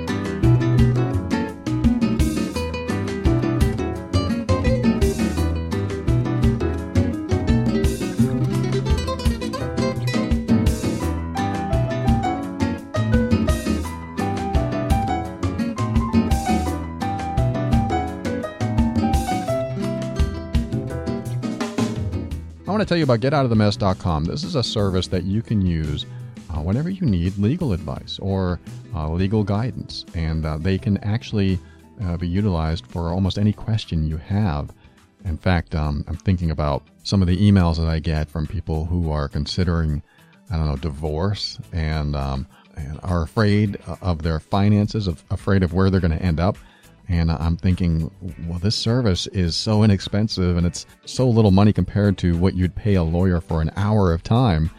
[22.77, 24.25] Want to tell you about getoutofthemess.com.
[24.25, 26.05] This is a service that you can use
[26.51, 28.59] uh, whenever you need legal advice or
[28.93, 31.57] uh, legal guidance, and uh, they can actually
[32.03, 34.71] uh, be utilized for almost any question you have.
[35.25, 38.85] In fact, um, I'm thinking about some of the emails that I get from people
[38.85, 40.03] who are considering,
[40.51, 45.73] I don't know, divorce and, um, and are afraid of their finances, of, afraid of
[45.73, 46.59] where they're going to end up.
[47.09, 48.11] And I'm thinking,
[48.47, 52.75] well, this service is so inexpensive and it's so little money compared to what you'd
[52.75, 54.69] pay a lawyer for an hour of time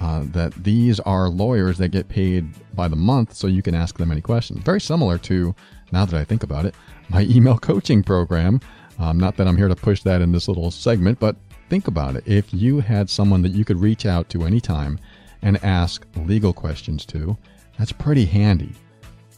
[0.00, 3.96] uh, that these are lawyers that get paid by the month so you can ask
[3.96, 4.62] them any questions.
[4.64, 5.54] Very similar to,
[5.92, 6.74] now that I think about it,
[7.10, 8.60] my email coaching program.
[8.98, 11.36] Um, not that I'm here to push that in this little segment, but
[11.70, 12.24] think about it.
[12.26, 14.98] If you had someone that you could reach out to anytime
[15.42, 17.36] and ask legal questions to,
[17.78, 18.72] that's pretty handy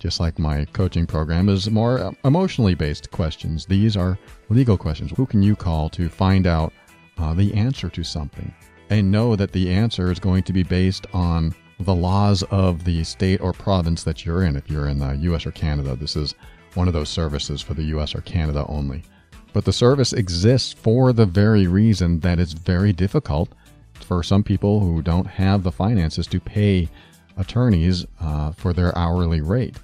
[0.01, 3.67] just like my coaching program, is more emotionally based questions.
[3.67, 5.13] These are legal questions.
[5.17, 6.73] Who can you call to find out
[7.19, 8.53] uh, the answer to something?
[8.89, 13.05] And know that the answer is going to be based on the laws of the
[13.05, 14.57] state or province that you're in.
[14.57, 16.35] If you're in the US or Canada, this is
[16.75, 19.05] one of those services for the US or Canada only.
[19.53, 23.53] But the service exists for the very reason that it's very difficult
[23.95, 26.89] for some people who don't have the finances to pay
[27.37, 29.77] attorneys uh, for their hourly rate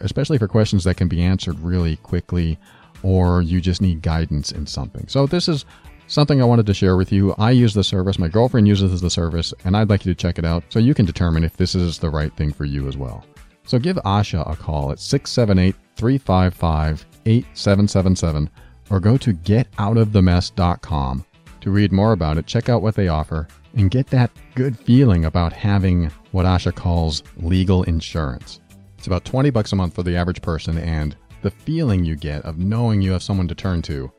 [0.00, 2.58] especially for questions that can be answered really quickly
[3.02, 5.06] or you just need guidance in something.
[5.08, 5.64] So, this is
[6.06, 7.34] something I wanted to share with you.
[7.38, 10.38] I use the service, my girlfriend uses the service, and I'd like you to check
[10.38, 12.96] it out so you can determine if this is the right thing for you as
[12.96, 13.24] well.
[13.66, 18.50] So, give Asha a call at 678 355 8777
[18.90, 21.24] or go to getoutofthemess.com.
[21.60, 25.24] To read more about it, check out what they offer and get that good feeling
[25.24, 28.60] about having what Asha calls legal insurance.
[29.04, 32.40] It's about 20 bucks a month for the average person and the feeling you get
[32.46, 34.10] of knowing you have someone to turn to,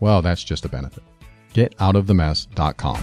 [0.00, 1.04] well, that's just a benefit.
[1.52, 2.96] Getoutofthemess.com.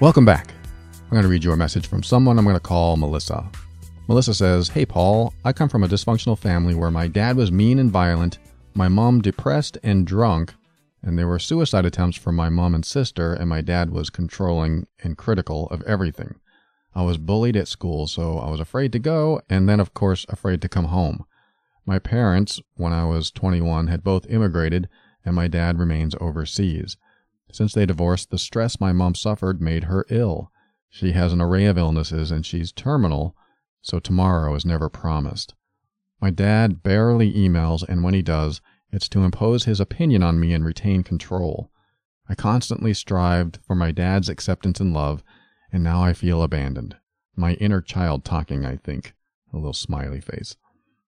[0.00, 0.54] Welcome back.
[0.94, 3.46] I'm going to read you a message from someone I'm going to call Melissa.
[4.08, 7.78] Melissa says, Hey Paul, I come from a dysfunctional family where my dad was mean
[7.78, 8.38] and violent,
[8.72, 10.54] my mom depressed and drunk,
[11.02, 14.86] and there were suicide attempts from my mom and sister, and my dad was controlling
[15.02, 16.40] and critical of everything.
[16.94, 20.24] I was bullied at school, so I was afraid to go, and then, of course,
[20.30, 21.26] afraid to come home.
[21.84, 24.88] My parents, when I was 21, had both immigrated,
[25.22, 26.96] and my dad remains overseas.
[27.52, 30.50] Since they divorced, the stress my mom suffered made her ill.
[30.88, 33.36] She has an array of illnesses and she's terminal,
[33.82, 35.54] so tomorrow is never promised.
[36.20, 38.60] My dad barely emails, and when he does,
[38.90, 41.70] it's to impose his opinion on me and retain control.
[42.28, 45.22] I constantly strived for my dad's acceptance and love,
[45.72, 46.96] and now I feel abandoned.
[47.36, 49.14] My inner child talking, I think.
[49.52, 50.56] A little smiley face.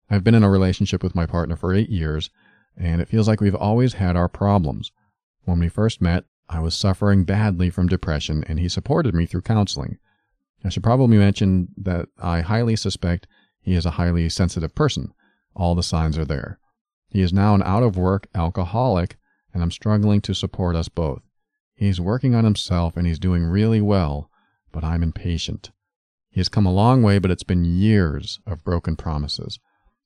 [0.10, 2.30] I've been in a relationship with my partner for eight years,
[2.76, 4.92] and it feels like we've always had our problems.
[5.46, 9.42] When we first met, I was suffering badly from depression, and he supported me through
[9.42, 9.98] counseling.
[10.68, 13.26] I should probably mention that I highly suspect
[13.62, 15.14] he is a highly sensitive person.
[15.56, 16.60] All the signs are there.
[17.08, 19.16] He is now an out of work alcoholic,
[19.54, 21.22] and I'm struggling to support us both.
[21.74, 24.30] He's working on himself and he's doing really well,
[24.74, 25.72] but I'm impatient.
[26.30, 29.60] He has come a long way, but it's been years of broken promises,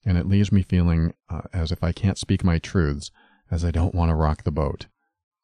[0.05, 3.09] and it leaves me feeling uh, as if I can't speak my truths,
[3.49, 4.85] as I don't want to rock the boat.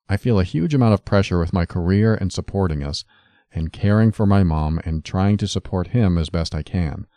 [0.07, 3.03] I feel a huge amount of pressure with my career and supporting us,
[3.51, 7.07] and caring for my mom and trying to support him as best I can.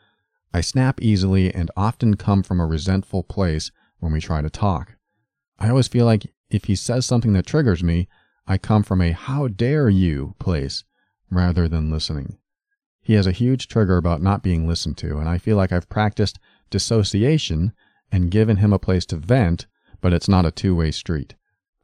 [0.52, 4.96] I snap easily and often come from a resentful place when we try to talk.
[5.58, 8.08] I always feel like if he says something that triggers me,
[8.46, 10.84] I come from a how dare you place
[11.30, 12.38] rather than listening.
[13.02, 15.88] He has a huge trigger about not being listened to, and I feel like I've
[15.88, 16.38] practiced
[16.70, 17.72] dissociation
[18.10, 19.66] and given him a place to vent,
[20.00, 21.34] but it's not a two way street.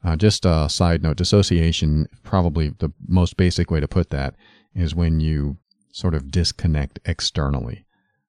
[0.07, 4.37] Uh, just a side note dissociation, probably the most basic way to put that
[4.73, 5.57] is when you
[5.91, 7.85] sort of disconnect externally.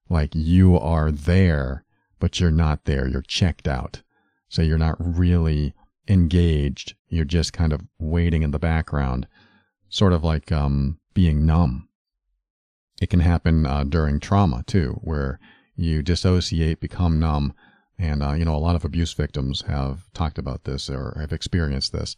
[0.10, 1.84] Like you are there,
[2.20, 3.08] but you're not there.
[3.08, 4.02] You're checked out.
[4.50, 5.76] So you're not really
[6.08, 6.96] engaged.
[7.10, 9.28] You're just kind of waiting in the background,
[9.88, 11.90] sort of like um, being numb.
[13.00, 15.40] It can happen uh, during trauma too, where
[15.76, 17.54] you dissociate, become numb,
[18.00, 21.34] and, uh, you know, a lot of abuse victims have talked about this or have
[21.34, 22.16] experienced this,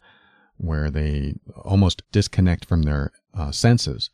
[0.56, 4.10] where they almost disconnect from their uh, senses,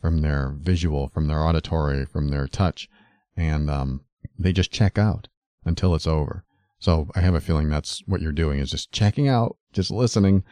[0.00, 2.88] from their visual, from their auditory, from their touch,
[3.36, 4.02] and um,
[4.38, 5.28] they just check out
[5.64, 6.44] until it's over.
[6.78, 10.44] So I have a feeling that's what you're doing is just checking out, just listening,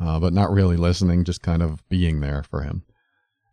[0.00, 2.84] uh, but not really listening, just kind of being there for him.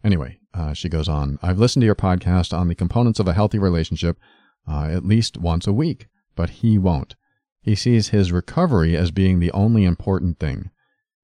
[0.04, 3.34] Anyway, uh, she goes on, I've listened to your podcast on the components of a
[3.34, 4.18] healthy relationship
[4.68, 7.16] uh, at least once a week but he won't.
[7.62, 10.70] He sees his recovery as being the only important thing.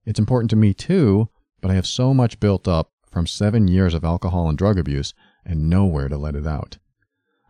[0.05, 1.29] It's important to me too,
[1.61, 5.13] but I have so much built up from seven years of alcohol and drug abuse
[5.45, 6.77] and nowhere to let it out.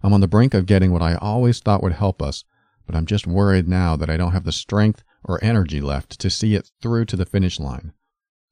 [0.01, 2.43] I'm on the brink of getting what I always thought would help us,
[2.85, 6.29] but I'm just worried now that I don't have the strength or energy left to
[6.29, 7.93] see it through to the finish line.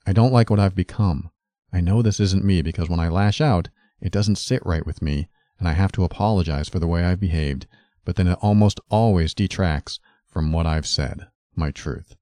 [0.06, 1.32] I don't like what I've become.
[1.74, 5.02] I know this isn't me because when I lash out, it doesn't sit right with
[5.02, 7.66] me, and I have to apologize for the way I've behaved
[8.08, 12.16] but then it almost always detracts from what I've said, my truth.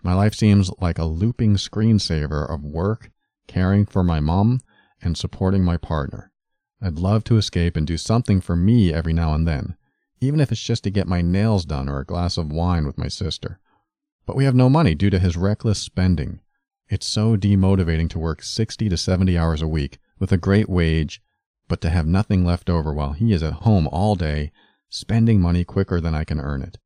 [0.00, 3.10] My life seems like a looping screensaver of work,
[3.48, 4.60] caring for my mom,
[5.02, 6.30] and supporting my partner.
[6.80, 9.76] I'd love to escape and do something for me every now and then,
[10.20, 12.96] even if it's just to get my nails done or a glass of wine with
[12.96, 13.58] my sister.
[14.24, 16.38] But we have no money due to his reckless spending.
[16.88, 21.20] It's so demotivating to work 60 to 70 hours a week with a great wage,
[21.66, 24.52] but to have nothing left over while he is at home all day
[24.92, 26.76] spending money quicker than I can earn it.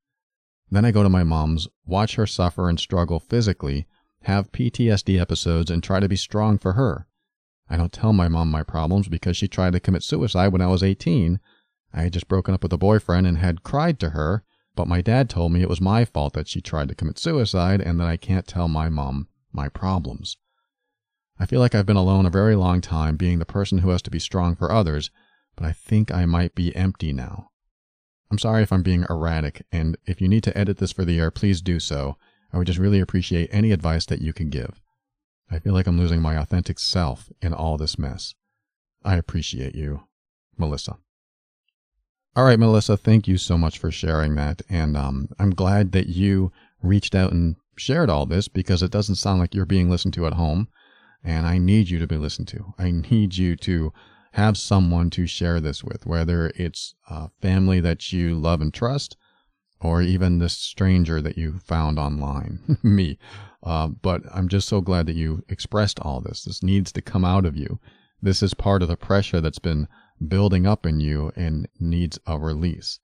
[0.71, 3.89] Then I go to my mom's, watch her suffer and struggle physically,
[4.23, 7.09] have PTSD episodes, and try to be strong for her.
[7.69, 10.69] I don't tell my mom my problems because she tried to commit suicide when I
[10.69, 11.41] was 18.
[11.93, 14.45] I had just broken up with a boyfriend and had cried to her,
[14.77, 17.81] but my dad told me it was my fault that she tried to commit suicide
[17.81, 20.37] and that I can't tell my mom my problems.
[21.41, 24.03] I feel like I've been alone a very long time being the person who has
[24.03, 25.11] to be strong for others,
[25.57, 27.51] but I think I might be empty now.
[28.31, 31.18] I'm sorry if I'm being erratic, and if you need to edit this for the
[31.20, 32.16] air, please do so.
[32.53, 34.81] I would just really appreciate any advice that you can give.
[35.51, 38.35] I feel like I'm losing my authentic self in all this mess.
[39.05, 40.03] I appreciate you,
[40.59, 40.99] Melissa.
[42.35, 44.61] All right, Melissa, thank you so much for sharing that.
[44.68, 46.53] And um, I'm glad that you
[46.83, 50.27] reached out and shared all this because it doesn't sound like you're being listened to
[50.27, 50.68] at home.
[51.24, 52.74] And I need you to be listened to.
[52.79, 53.93] I need you to
[54.37, 59.16] have someone to share this with, whether it's a family that you love and trust,
[59.80, 63.18] or even this stranger that you found online, me.
[63.62, 66.45] Uh, but I'm just so glad that you expressed all this.
[66.45, 67.80] This needs to come out of you.
[68.20, 69.89] This is part of the pressure that's been
[70.28, 73.01] building up in you and needs a release.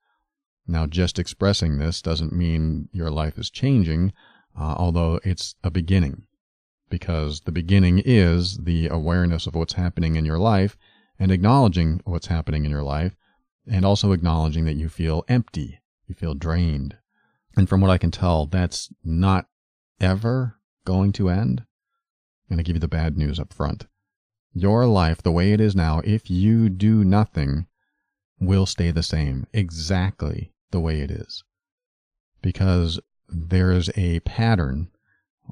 [0.67, 4.13] Now, just expressing this doesn't mean your life is changing,
[4.55, 6.27] uh, although it's a beginning.
[6.91, 10.77] Because the beginning is the awareness of what's happening in your life
[11.23, 13.15] and acknowledging what's happening in your life,
[13.65, 16.97] and also acknowledging that you feel empty, you feel drained.
[17.55, 19.45] And from what I can tell, that's not
[20.01, 21.61] ever going to end.
[21.61, 23.85] I'm going to give you the bad news up front.
[24.51, 27.67] Your life, the way it is now, if you do nothing,
[28.37, 31.45] will stay the same, exactly the way it is.
[32.41, 32.99] Because
[33.29, 34.89] there is a pattern,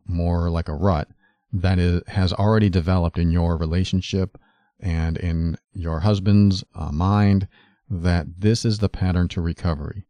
[0.06, 1.08] more like a rut,
[1.54, 4.38] that is, has already developed in your relationship
[4.82, 7.48] and in your husband's uh, mind
[7.90, 10.06] that this is the pattern to recovery,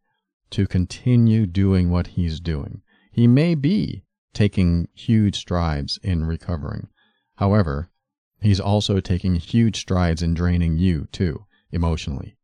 [0.50, 2.82] to continue doing what he's doing.
[3.10, 6.88] He may be taking huge strides in recovering.
[7.36, 7.90] However,
[8.40, 12.36] he's also taking huge strides in draining you too, emotionally.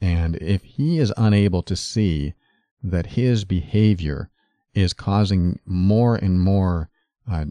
[0.00, 2.34] And if he is unable to see
[2.82, 4.30] that his behavior
[4.74, 6.88] is causing more and more
[7.30, 7.46] uh,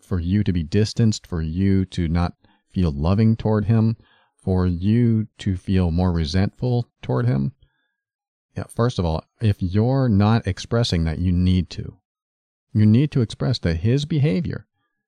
[0.00, 2.34] for you to be distanced, for you to not
[2.72, 3.96] feel loving toward him,
[4.36, 7.52] for you to feel more resentful toward him?
[8.56, 11.98] Yeah, first of all, if you're not expressing that, you need to.
[12.72, 14.66] You need to express that his behavior,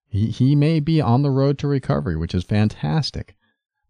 [0.09, 3.35] he, he may be on the road to recovery, which is fantastic,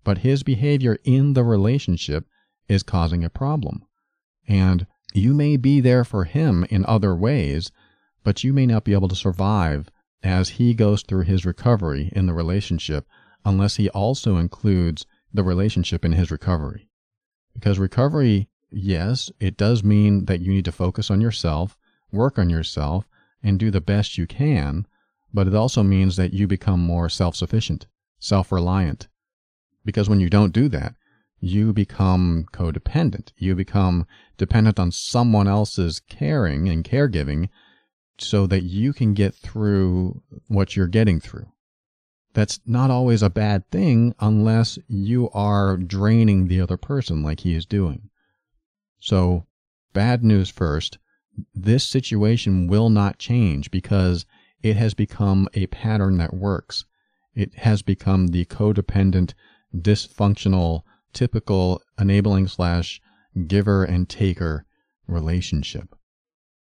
[0.04, 2.26] but his behavior in the relationship
[2.68, 3.84] is causing a problem.
[4.48, 7.70] And you may be there for him in other ways,
[8.22, 9.88] but you may not be able to survive
[10.22, 13.06] as he goes through his recovery in the relationship
[13.45, 16.88] unless he also includes the relationship in his recovery.
[17.55, 21.76] Because recovery, yes, it does mean that you need to focus on yourself,
[22.11, 23.09] work on yourself,
[23.43, 24.86] and do the best you can,
[25.34, 27.86] but it also means that you become more self sufficient,
[28.18, 29.09] self reliant.
[29.84, 30.95] Because when you don't do that,
[31.40, 33.32] you become codependent.
[33.36, 34.07] You become
[34.38, 37.49] dependent on someone else's caring and caregiving
[38.18, 41.47] so that you can get through what you're getting through
[42.35, 47.55] that's not always a bad thing unless you are draining the other person like he
[47.55, 48.09] is doing.
[49.01, 49.47] So,
[49.93, 50.99] bad news first
[51.55, 54.26] this situation will not change because
[54.62, 56.85] it has become a pattern that works.
[57.35, 59.33] It has become the codependent,
[59.74, 63.01] dysfunctional, typical enabling slash
[63.47, 64.66] giver and taker
[65.07, 65.95] relationship.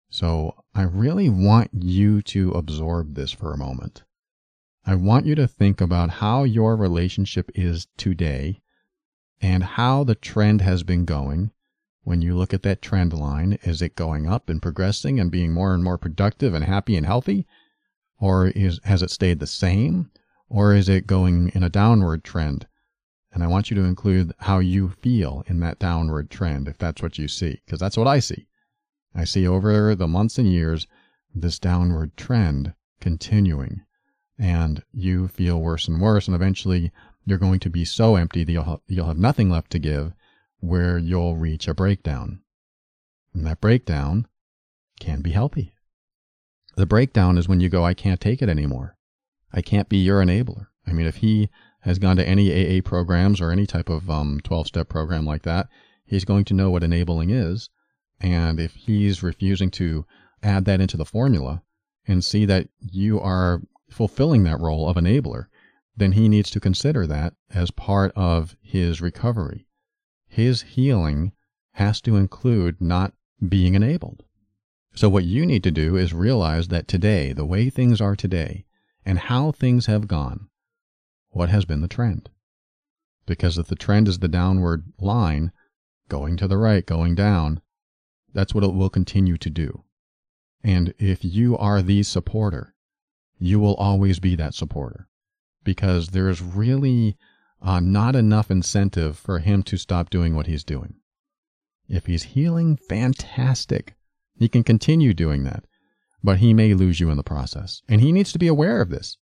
[0.08, 4.04] So I really want you to absorb this for a moment.
[4.88, 8.60] I want you to think about how your relationship is today
[9.40, 11.50] and how the trend has been going.
[12.04, 15.52] When you look at that trend line, is it going up and progressing and being
[15.52, 17.48] more and more productive and happy and healthy?
[18.20, 20.12] Or is, has it stayed the same?
[20.48, 22.68] Or is it going in a downward trend?
[23.32, 27.02] And I want you to include how you feel in that downward trend, if that's
[27.02, 28.46] what you see, because that's what I see.
[29.16, 30.86] I see over the months and years
[31.34, 33.82] this downward trend continuing
[34.38, 36.26] and you feel worse and worse.
[36.26, 36.92] And eventually
[37.24, 40.12] you're going to be so empty that you'll have, you'll have nothing left to give
[40.60, 42.40] where you'll reach a breakdown.
[43.34, 44.26] And that breakdown
[45.00, 45.74] can be healthy.
[46.76, 48.96] The breakdown is when you go, I can't take it anymore.
[49.52, 50.66] I can't be your enabler.
[50.86, 54.40] I mean, if he has gone to any AA programs or any type of um,
[54.44, 55.68] 12 step program like that,
[56.04, 57.70] he's going to know what enabling is.
[58.20, 60.06] And if he's refusing to
[60.42, 61.62] add that into the formula
[62.06, 63.60] and see that you are
[63.96, 65.46] fulfilling that role of enabler,
[65.96, 69.66] then he needs to consider that as part of his recovery.
[70.28, 71.32] His healing
[71.72, 73.14] has to include not
[73.48, 74.22] being enabled.
[74.94, 78.66] So, what you need to do is realize that today, the way things are today,
[79.06, 80.48] and how things have gone,
[81.30, 82.28] what has been the trend?
[83.24, 85.52] Because if the trend is the downward line,
[86.10, 87.62] going to the right, going down,
[88.34, 89.84] that's what it will continue to do.
[90.62, 92.74] And if you are the supporter,
[93.38, 95.08] you will always be that supporter
[95.64, 97.16] because there's really
[97.60, 100.94] uh, not enough incentive for him to stop doing what he's doing.
[101.88, 103.94] If he's healing, fantastic.
[104.38, 105.64] He can continue doing that,
[106.22, 107.82] but he may lose you in the process.
[107.88, 109.16] And he needs to be aware of this.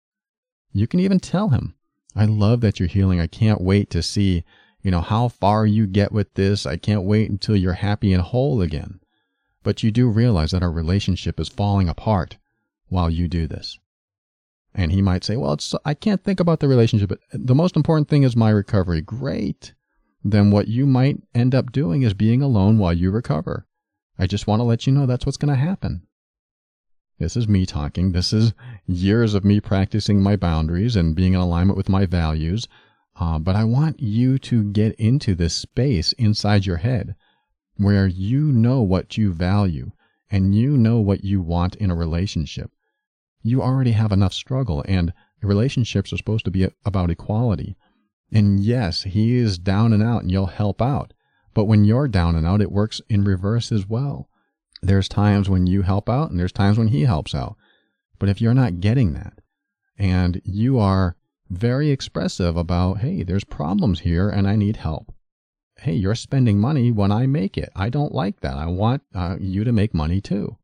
[0.73, 1.75] You can even tell him,
[2.17, 3.21] I love that you're healing.
[3.21, 4.45] I can't wait to see,
[4.83, 6.67] you know, how far you get with this.
[6.67, 9.01] I can't wait until you're happy and whole again.
[9.63, 12.37] But you do realize that our relationship is falling apart
[12.89, 13.79] while you do this.
[14.75, 17.09] And he might say, well, it's, I can't think about the relationship.
[17.09, 19.01] But the most important thing is my recovery.
[19.01, 19.73] Great.
[20.25, 23.67] Then what you might end up doing is being alone while you recover.
[24.19, 26.07] I just want to let you know that's what's going to happen.
[27.19, 28.13] This is me talking.
[28.13, 28.53] This is
[28.87, 32.67] years of me practicing my boundaries and being in alignment with my values.
[33.17, 37.15] Uh, but I want you to get into this space inside your head
[37.77, 39.93] where you know what you value
[40.31, 42.73] and you know what you want in a relationship.
[43.45, 47.77] You already have enough struggle, and relationships are supposed to be about equality.
[48.33, 51.13] And yes, he is down and out, and you'll help out.
[51.53, 54.29] But when you're down and out, it works in reverse as well.
[54.83, 57.57] There's times when you help out, and there's times when he helps out.
[58.19, 59.35] But if you're not getting that,
[59.99, 61.17] and you are
[61.51, 65.15] very expressive about, hey, there's problems here and I need help,
[65.79, 67.71] hey, you're spending money when I make it.
[67.77, 68.57] I don't like that.
[68.57, 70.57] I want uh, you to make money too.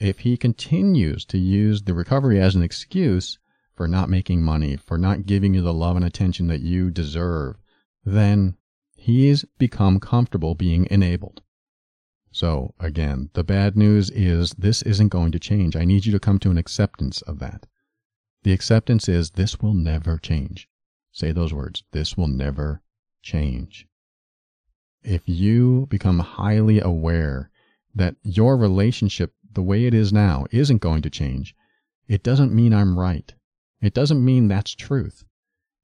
[0.00, 3.38] If he continues to use the recovery as an excuse
[3.74, 7.56] for not making money, for not giving you the love and attention that you deserve,
[8.04, 8.56] then
[8.96, 11.42] he's become comfortable being enabled.
[12.32, 15.76] So, again, the bad news is this isn't going to change.
[15.76, 17.66] I need you to come to an acceptance of that.
[18.42, 20.68] The acceptance is this will never change.
[21.12, 21.84] Say those words.
[21.92, 22.82] This will never
[23.22, 23.86] change
[25.02, 27.50] if you become highly aware
[27.94, 31.54] that your relationship, the way it is now, isn't going to change,
[32.08, 33.32] it doesn't mean I'm right.
[33.80, 35.24] It doesn't mean that's truth.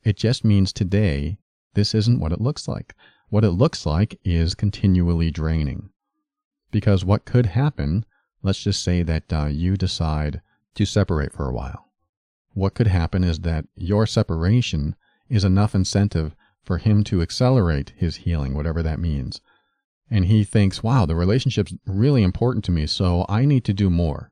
[0.05, 1.39] It just means today,
[1.75, 2.95] this isn't what it looks like.
[3.29, 5.91] What it looks like is continually draining.
[6.71, 8.05] Because what could happen,
[8.43, 10.43] let's just say that uh, you decide
[10.75, 11.91] to separate for a while.
[12.55, 14.95] What could happen is that your separation
[15.29, 19.41] is enough incentive for him to accelerate his healing, whatever that means.
[20.11, 23.91] And he thinks, wow, the relationship's really important to me, so I need to do
[23.91, 24.31] more.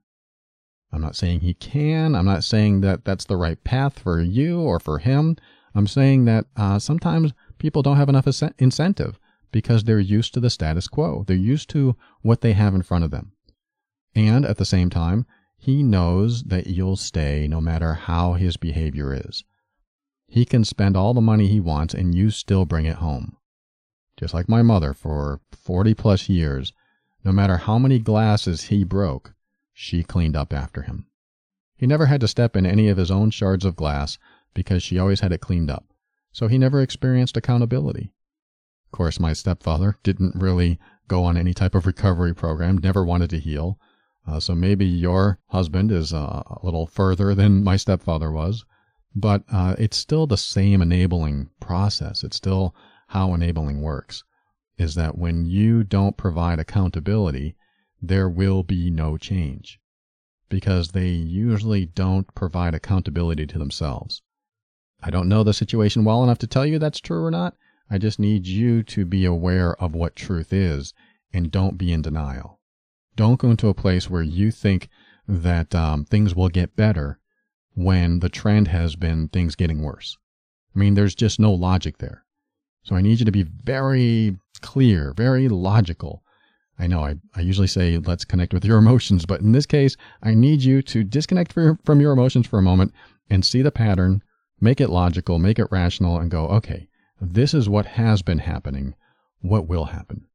[0.93, 2.15] I'm not saying he can.
[2.15, 5.37] I'm not saying that that's the right path for you or for him.
[5.75, 9.19] I'm saying that uh, sometimes people don't have enough incentive
[9.51, 11.25] because they're used to the status quo.
[11.27, 13.33] They're used to what they have in front of them.
[14.15, 19.13] And at the same time, he knows that you'll stay no matter how his behavior
[19.13, 19.43] is.
[20.29, 23.37] He can spend all the money he wants and you still bring it home.
[24.17, 26.73] Just like my mother for 40 plus years,
[27.25, 29.35] no matter how many glasses he broke,
[29.73, 31.07] she cleaned up after him.
[31.77, 34.19] He never had to step in any of his own shards of glass
[34.55, 35.87] because she always had it cleaned up,
[36.33, 38.13] so he never experienced accountability.
[38.87, 43.31] Of course, my stepfather didn't really go on any type of recovery program, never wanted
[43.31, 43.79] to heal.
[44.27, 48.65] Uh, so maybe your husband is uh, a little further than my stepfather was
[49.15, 52.25] but uh, it's still the same enabling process.
[52.25, 52.75] It's still
[53.15, 54.25] how enabling works
[54.77, 57.55] is that when you don't provide accountability,
[58.03, 59.79] there will be no change
[60.49, 64.21] because they usually don't provide accountability to themselves.
[65.01, 67.55] I don't know the situation well enough to tell you that's true or not.
[67.89, 70.93] I just need you to be aware of what truth is
[71.33, 72.59] and don't be in denial.
[73.15, 74.89] Don't go into a place where you think
[75.29, 77.21] that um, things will get better
[77.77, 80.19] when the trend has been things getting worse.
[80.75, 82.24] I mean, there's just no logic there.
[82.85, 86.23] So I need you to be very clear, very logical.
[86.79, 89.97] I know I, I usually say let's connect with your emotions, but in this case,
[90.23, 92.93] I need you to disconnect from your emotions for a moment
[93.31, 94.23] and see the pattern,
[94.61, 96.89] make it logical, make it rational, and go, okay,
[97.21, 98.95] this is what has been happening.
[99.41, 100.27] What will happen?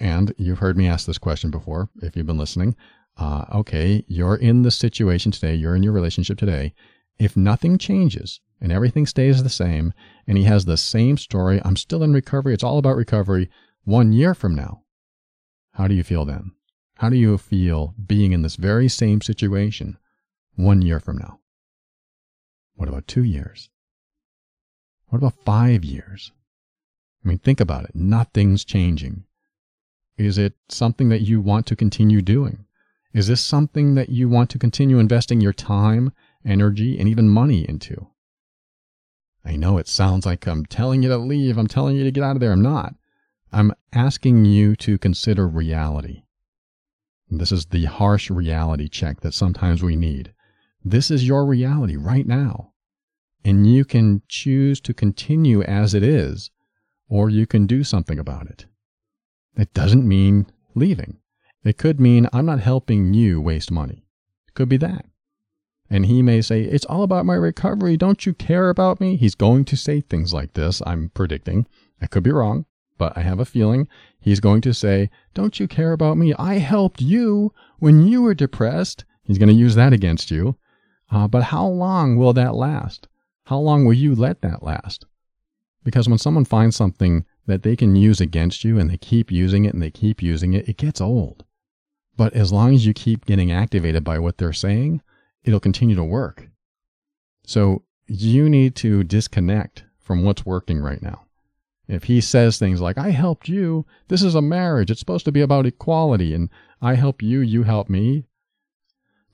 [0.00, 2.76] And you've heard me ask this question before if you've been listening
[3.16, 6.72] uh, okay, you're in the situation today, you're in your relationship today.
[7.18, 9.92] If nothing changes and everything stays the same,
[10.26, 13.50] and he has the same story, I'm still in recovery, it's all about recovery,
[13.84, 14.82] one year from now,
[15.72, 16.52] how do you feel then?
[16.96, 19.98] How do you feel being in this very same situation
[20.54, 21.40] one year from now?
[22.74, 23.70] What about two years?
[25.08, 26.30] What about five years?
[27.24, 27.94] I mean, think about it.
[27.94, 29.24] Nothing's changing.
[30.16, 32.66] Is it something that you want to continue doing?
[33.14, 36.12] Is this something that you want to continue investing your time,
[36.44, 38.08] energy, and even money into?
[39.44, 42.22] I know it sounds like I'm telling you to leave, I'm telling you to get
[42.22, 42.52] out of there.
[42.52, 42.94] I'm not.
[43.52, 46.22] I'm asking you to consider reality.
[47.28, 50.32] This is the harsh reality check that sometimes we need.
[50.84, 52.72] This is your reality right now.
[53.44, 56.50] And you can choose to continue as it is,
[57.08, 58.66] or you can do something about it.
[59.56, 61.18] It doesn't mean leaving.
[61.64, 64.06] It could mean I'm not helping you waste money.
[64.48, 65.06] It could be that.
[65.92, 67.98] And he may say, It's all about my recovery.
[67.98, 69.16] Don't you care about me?
[69.16, 71.66] He's going to say things like this, I'm predicting.
[72.00, 72.64] I could be wrong,
[72.96, 73.86] but I have a feeling
[74.18, 76.32] he's going to say, Don't you care about me?
[76.38, 79.04] I helped you when you were depressed.
[79.22, 80.56] He's going to use that against you.
[81.10, 83.06] Uh, but how long will that last?
[83.44, 85.04] How long will you let that last?
[85.84, 89.66] Because when someone finds something that they can use against you and they keep using
[89.66, 91.44] it and they keep using it, it gets old.
[92.16, 95.02] But as long as you keep getting activated by what they're saying,
[95.44, 96.48] it'll continue to work.
[97.44, 101.26] So you need to disconnect from what's working right now.
[101.88, 105.32] If he says things like, I helped you, this is a marriage, it's supposed to
[105.32, 106.48] be about equality, and
[106.80, 108.24] I help you, you help me.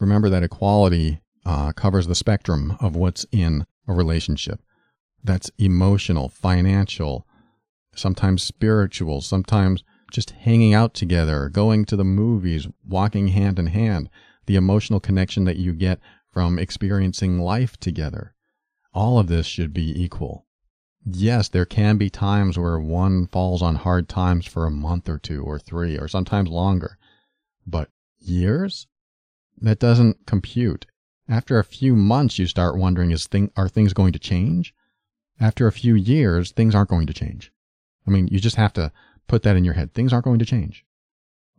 [0.01, 4.61] Remember that equality uh, covers the spectrum of what's in a relationship.
[5.23, 7.27] That's emotional, financial,
[7.95, 14.09] sometimes spiritual, sometimes just hanging out together, going to the movies, walking hand in hand
[14.49, 16.01] the emotional connection that you get
[16.33, 18.35] from experiencing life together.
[18.95, 20.47] All of this should be equal.
[21.05, 25.19] Yes, there can be times where one falls on hard times for a month or
[25.19, 26.97] two or three or sometimes longer.
[27.67, 28.87] But years?
[29.61, 30.87] That doesn't compute.
[31.29, 34.75] After a few months, you start wondering, is thing, are things going to change?
[35.39, 37.53] After a few years, things aren't going to change.
[38.07, 38.93] I mean, you just have to
[39.27, 39.93] put that in your head.
[39.93, 40.87] Things aren't going to change.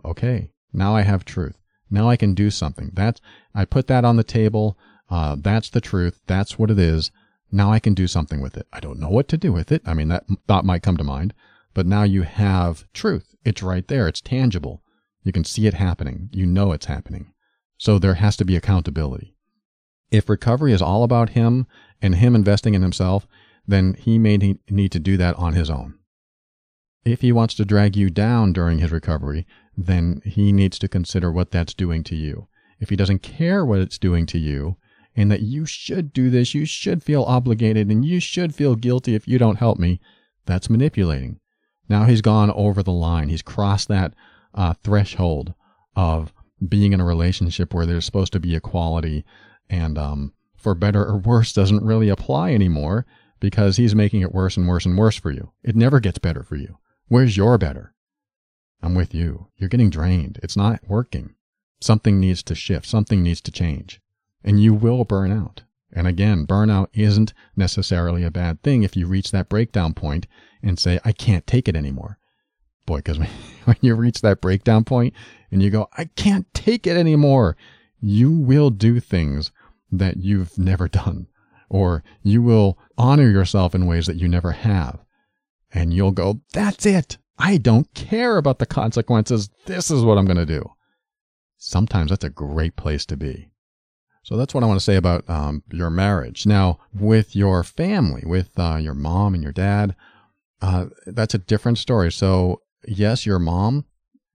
[0.03, 1.58] Okay, now I have truth.
[1.89, 2.91] Now I can do something.
[2.93, 3.21] That's
[3.53, 4.77] I put that on the table.
[5.09, 6.21] Uh, that's the truth.
[6.27, 7.11] That's what it is.
[7.51, 8.67] Now I can do something with it.
[8.71, 9.81] I don't know what to do with it.
[9.85, 11.33] I mean, that thought might come to mind,
[11.73, 13.35] but now you have truth.
[13.43, 14.07] It's right there.
[14.07, 14.83] It's tangible.
[15.23, 16.29] You can see it happening.
[16.31, 17.33] You know it's happening.
[17.77, 19.35] So there has to be accountability.
[20.11, 21.65] If recovery is all about him
[22.01, 23.27] and him investing in himself,
[23.67, 25.95] then he may need to do that on his own.
[27.05, 29.47] If he wants to drag you down during his recovery,
[29.85, 32.47] then he needs to consider what that's doing to you.
[32.79, 34.77] If he doesn't care what it's doing to you,
[35.15, 39.15] and that you should do this, you should feel obligated, and you should feel guilty
[39.15, 39.99] if you don't help me,
[40.45, 41.39] that's manipulating.
[41.87, 43.29] Now he's gone over the line.
[43.29, 44.13] He's crossed that
[44.53, 45.53] uh, threshold
[45.95, 46.33] of
[46.67, 49.25] being in a relationship where there's supposed to be equality,
[49.69, 53.05] and um, for better or worse doesn't really apply anymore
[53.39, 55.51] because he's making it worse and worse and worse for you.
[55.63, 56.77] It never gets better for you.
[57.07, 57.93] Where's your better?
[58.81, 59.47] I'm with you.
[59.57, 60.39] You're getting drained.
[60.41, 61.35] It's not working.
[61.81, 62.85] Something needs to shift.
[62.85, 64.01] Something needs to change.
[64.43, 65.63] And you will burn out.
[65.91, 70.27] And again, burnout isn't necessarily a bad thing if you reach that breakdown point
[70.61, 72.19] and say, I can't take it anymore.
[72.85, 73.17] Boy, because
[73.65, 75.13] when you reach that breakdown point
[75.51, 77.57] and you go, I can't take it anymore,
[77.99, 79.51] you will do things
[79.91, 81.27] that you've never done,
[81.69, 84.99] or you will honor yourself in ways that you never have.
[85.71, 87.17] And you'll go, That's it.
[87.39, 89.49] I don't care about the consequences.
[89.65, 90.71] This is what I'm going to do.
[91.57, 93.49] Sometimes that's a great place to be.
[94.23, 96.45] So that's what I want to say about um, your marriage.
[96.45, 99.95] Now, with your family, with uh, your mom and your dad,
[100.61, 102.11] uh, that's a different story.
[102.11, 103.85] So, yes, your mom,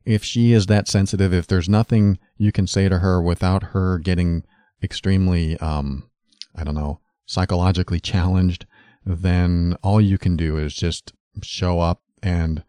[0.07, 3.99] if she is that sensitive, if there's nothing you can say to her without her
[3.99, 4.43] getting
[4.83, 6.11] extremely, um,
[6.57, 8.67] I don't know, psychologically challenged,
[9.05, 12.65] then all you can do is just show up and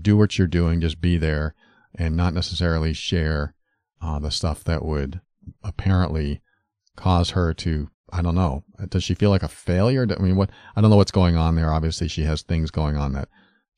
[0.00, 1.54] do what you're doing, just be there
[1.94, 3.54] and not necessarily share
[4.02, 5.20] uh, the stuff that would
[5.62, 6.40] apparently
[6.96, 10.06] cause her to, I don't know, does she feel like a failure?
[10.10, 11.72] I mean, what, I don't know what's going on there.
[11.72, 13.28] Obviously, she has things going on that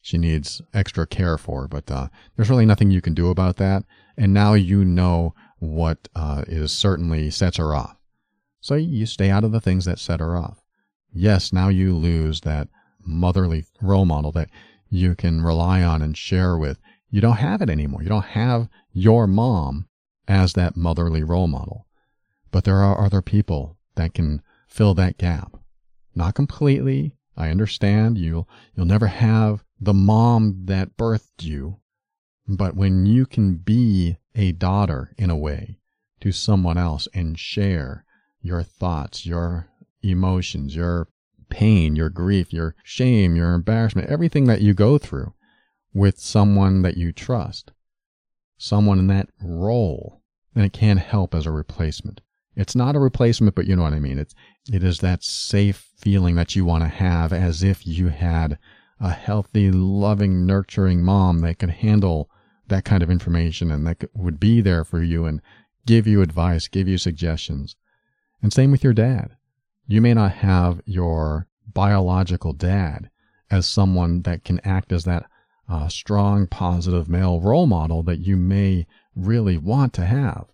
[0.00, 3.84] she needs extra care for, but uh, there's really nothing you can do about that.
[4.16, 7.96] And now you know what uh, is certainly sets her off.
[8.60, 10.62] So you stay out of the things that set her off.
[11.12, 12.68] Yes, now you lose that
[13.04, 14.50] motherly role model that
[14.88, 16.78] you can rely on and share with.
[17.10, 18.02] You don't have it anymore.
[18.02, 19.88] You don't have your mom
[20.28, 21.86] as that motherly role model.
[22.50, 25.56] But there are other people that can fill that gap.
[26.14, 27.16] Not completely.
[27.36, 31.80] I understand you'll you'll never have the mom that birthed you.
[32.48, 35.78] But when you can be a daughter in a way
[36.20, 38.04] to someone else and share
[38.40, 39.68] your thoughts, your
[40.02, 41.08] emotions, your
[41.48, 45.32] pain, your grief, your shame, your embarrassment, everything that you go through
[45.94, 47.72] with someone that you trust,
[48.58, 50.22] someone in that role,
[50.54, 52.20] then it can help as a replacement.
[52.54, 54.18] It's not a replacement, but you know what I mean.
[54.18, 54.34] It's,
[54.72, 58.58] it is that safe feeling that you want to have as if you had
[58.98, 62.30] a healthy, loving, nurturing mom that could handle
[62.68, 65.40] that kind of information and that would be there for you and
[65.84, 67.76] give you advice, give you suggestions.
[68.42, 69.36] And same with your dad
[69.86, 73.10] you may not have your biological dad
[73.50, 75.26] as someone that can act as that
[75.68, 80.46] uh, strong, positive male role model that you may really want to have.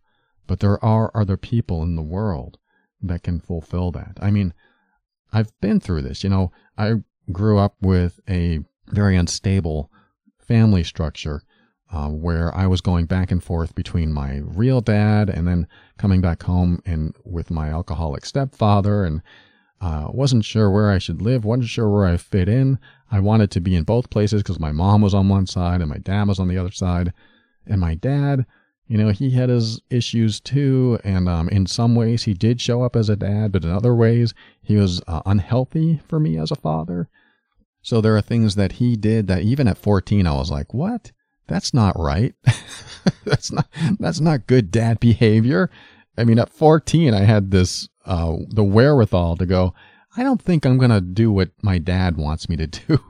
[0.46, 2.58] But there are other people in the world
[3.02, 4.18] that can fulfill that.
[4.20, 4.54] I mean,
[5.32, 6.22] I've been through this.
[6.22, 9.90] You know, I grew up with a very unstable
[10.38, 11.42] family structure
[11.92, 15.68] uh, where I was going back and forth between my real dad and then
[15.98, 19.20] coming back home and with my alcoholic stepfather and
[19.80, 22.78] uh, wasn't sure where I should live, wasn't sure where I fit in.
[23.10, 25.90] I wanted to be in both places because my mom was on one side and
[25.90, 27.12] my dad was on the other side.
[27.66, 28.46] And my dad,
[28.86, 30.98] you know, he had his issues too.
[31.04, 33.94] And um, in some ways, he did show up as a dad, but in other
[33.94, 34.32] ways,
[34.62, 37.10] he was uh, unhealthy for me as a father.
[37.82, 41.12] So there are things that he did that even at 14, I was like, what?
[41.52, 42.34] That's not right.
[43.26, 43.68] that's not,
[44.00, 45.68] that's not good dad behavior.
[46.16, 49.74] I mean, at 14, I had this, uh, the wherewithal to go,
[50.16, 53.00] I don't think I'm to do what my dad wants me to do.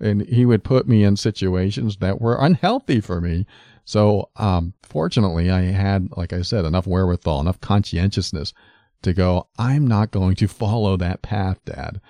[0.00, 3.44] and he would put me in situations that were unhealthy for me.
[3.84, 8.54] So, um, fortunately, I had, like I said, enough wherewithal, enough conscientiousness
[9.02, 12.00] to go, I'm not going to follow that path, dad.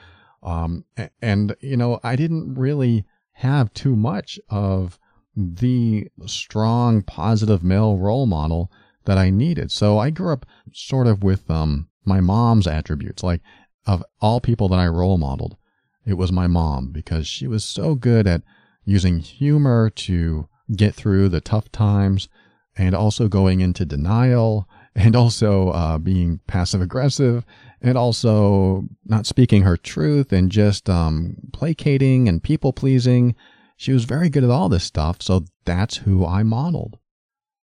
[0.45, 0.85] Um,
[1.21, 5.00] and, you know, I didn't really have too much of
[5.37, 8.71] the strong, positive male role model
[9.05, 9.71] that I needed.
[9.71, 13.23] So I grew up sort of with um, my mom's attributes.
[13.23, 13.41] Like,
[13.87, 15.57] of all people that I role modeled,
[16.05, 18.43] it was my mom because she was so good at
[18.85, 22.29] using humor to get through the tough times
[22.77, 27.45] and also going into denial and also uh, being passive aggressive
[27.81, 33.35] and also not speaking her truth and just um, placating and people pleasing.
[33.81, 36.99] She was very good at all this stuff, so that's who I modeled.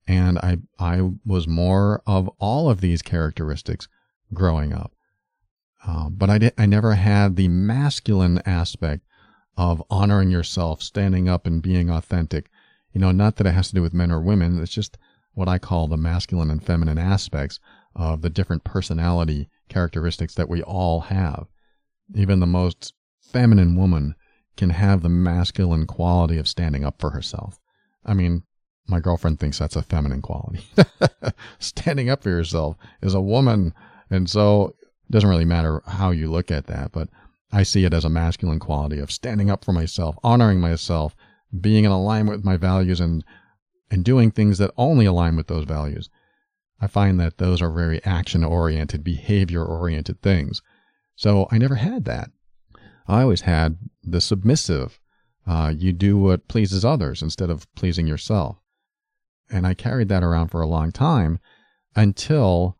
[0.05, 3.87] And I, I was more of all of these characteristics
[4.33, 4.93] growing up.
[5.87, 9.05] Uh, but I, did, I never had the masculine aspect
[9.55, 12.49] of honoring yourself, standing up and being authentic.
[12.91, 14.61] You know, not that it has to do with men or women.
[14.61, 14.97] It's just
[15.33, 17.61] what I call the masculine and feminine aspects
[17.95, 21.47] of the different personality characteristics that we all have.
[22.13, 24.15] Even the most feminine woman
[24.57, 27.59] can have the masculine quality of standing up for herself.
[28.05, 28.43] I mean,
[28.87, 30.63] my girlfriend thinks that's a feminine quality.
[31.59, 33.73] standing up for yourself is a woman.
[34.09, 34.75] And so
[35.07, 37.09] it doesn't really matter how you look at that, but
[37.51, 41.15] I see it as a masculine quality of standing up for myself, honoring myself,
[41.59, 43.23] being in alignment with my values and
[43.89, 46.09] and doing things that only align with those values.
[46.79, 50.61] I find that those are very action oriented, behavior oriented things.
[51.15, 52.31] So I never had that.
[53.07, 54.99] I always had the submissive.
[55.45, 58.57] Uh, you do what pleases others instead of pleasing yourself.
[59.49, 61.39] And I carried that around for a long time
[61.95, 62.77] until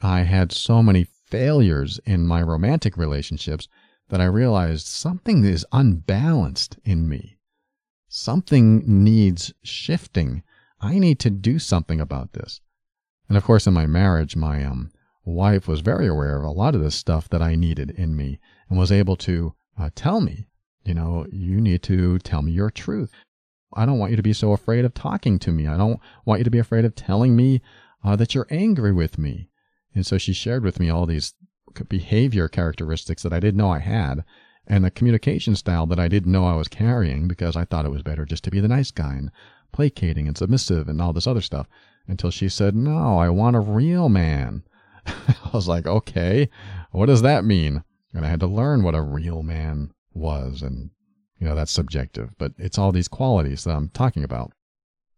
[0.00, 3.68] I had so many failures in my romantic relationships
[4.08, 7.38] that I realized something is unbalanced in me.
[8.08, 10.42] Something needs shifting.
[10.80, 12.60] I need to do something about this.
[13.28, 14.92] And of course, in my marriage, my um,
[15.24, 18.38] wife was very aware of a lot of this stuff that I needed in me
[18.68, 20.46] and was able to uh, tell me,
[20.84, 23.10] you know, you need to tell me your truth.
[23.74, 25.66] I don't want you to be so afraid of talking to me.
[25.66, 27.60] I don't want you to be afraid of telling me
[28.04, 29.48] uh, that you're angry with me.
[29.94, 31.34] And so she shared with me all these
[31.88, 34.24] behavior characteristics that I didn't know I had
[34.66, 37.90] and a communication style that I didn't know I was carrying because I thought it
[37.90, 39.30] was better just to be the nice guy and
[39.72, 41.68] placating and submissive and all this other stuff
[42.06, 44.62] until she said, No, I want a real man.
[45.06, 46.48] I was like, Okay,
[46.92, 47.82] what does that mean?
[48.14, 50.62] And I had to learn what a real man was.
[50.62, 50.90] And,
[51.38, 54.52] you know, that's subjective, but it's all these qualities that I'm talking about.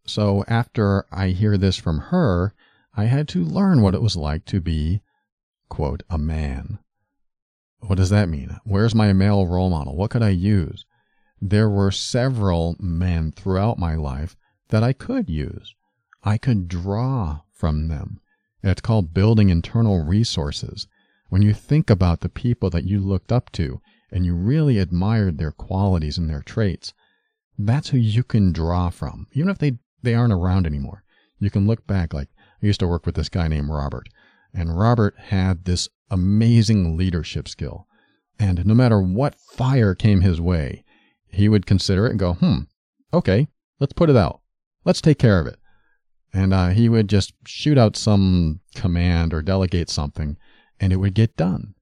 [0.07, 2.55] So after I hear this from her,
[2.97, 5.03] I had to learn what it was like to be,
[5.68, 6.78] quote, a man.
[7.80, 8.59] What does that mean?
[8.64, 9.94] Where's my male role model?
[9.97, 10.86] What could I use?
[11.40, 14.36] There were several men throughout my life
[14.68, 15.74] that I could use.
[16.24, 18.20] I could draw from them.
[18.62, 20.88] It's called building internal resources.
[21.29, 25.39] When you think about the people that you looked up to and you really admired
[25.39, 26.93] their qualities and their traits,
[27.59, 29.27] that's who you can draw from.
[29.33, 31.03] Even if they, they aren't around anymore,
[31.39, 32.29] you can look back like
[32.62, 34.09] I used to work with this guy named Robert,
[34.55, 37.87] and Robert had this amazing leadership skill.
[38.39, 40.85] And no matter what fire came his way,
[41.27, 42.61] he would consider it and go, hmm,
[43.12, 43.49] okay,
[43.81, 44.41] let's put it out.
[44.85, 45.59] Let's take care of it
[46.37, 50.37] and uh, he would just shoot out some command or delegate something,
[50.81, 51.74] and it would get done.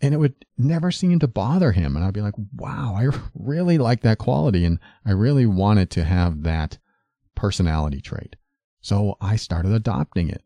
[0.00, 1.96] And it would never seem to bother him.
[1.96, 4.64] And I'd be like, wow, I really like that quality.
[4.64, 6.78] And I really wanted to have that
[7.34, 8.36] personality trait.
[8.80, 10.42] So I started adopting it.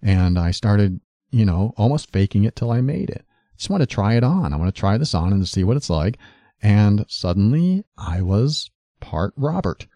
[0.00, 1.00] And I started,
[1.30, 3.24] you know, almost faking it till I made it.
[3.28, 4.52] I just want to try it on.
[4.52, 6.18] I want to try this on and see what it's like.
[6.62, 9.86] And suddenly I was part Robert.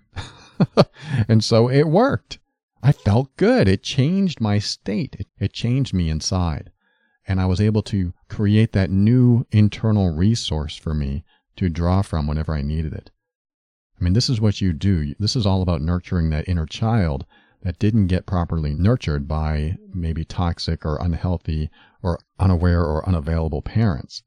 [1.29, 2.39] and so it worked.
[2.83, 3.67] I felt good.
[3.67, 5.17] It changed my state.
[5.19, 6.71] It, it changed me inside.
[7.29, 11.25] And I was able to create that new internal resource for me
[11.57, 13.11] to draw from whenever I needed it.
[14.01, 15.15] I mean, this is what you do.
[15.19, 17.25] This is all about nurturing that inner child
[17.63, 21.71] that didn't get properly nurtured by maybe toxic or unhealthy
[22.03, 24.23] or unaware or unavailable parents.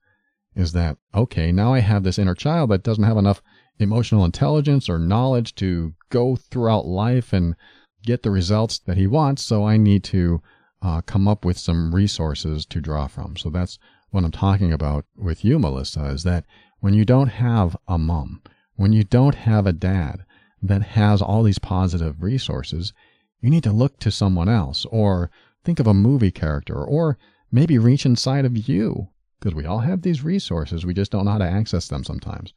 [0.55, 3.41] Is that, okay, now I have this inner child that doesn't have enough
[3.77, 7.55] emotional intelligence or knowledge to go throughout life and
[8.03, 9.43] get the results that he wants.
[9.43, 10.41] So I need to
[10.82, 13.36] uh, come up with some resources to draw from.
[13.38, 13.77] So that's
[14.11, 16.45] what I'm talking about with you, Melissa, is that
[16.80, 18.41] when you don't have a mom,
[18.75, 20.23] when you don't have a dad
[20.61, 22.93] that has all these positive resources,
[23.41, 25.30] you need to look to someone else or
[25.63, 27.17] think of a movie character or
[27.51, 29.09] maybe reach inside of you
[29.39, 30.86] because we all have these resources.
[30.86, 32.53] We just don't know how to access them sometimes.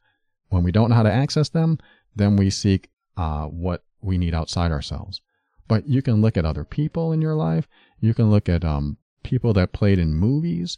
[0.49, 1.79] When we don't know how to access them,
[2.15, 5.21] then we seek uh, what we need outside ourselves.
[5.67, 7.67] But you can look at other people in your life.
[8.03, 10.77] You can look at um, people that played in movies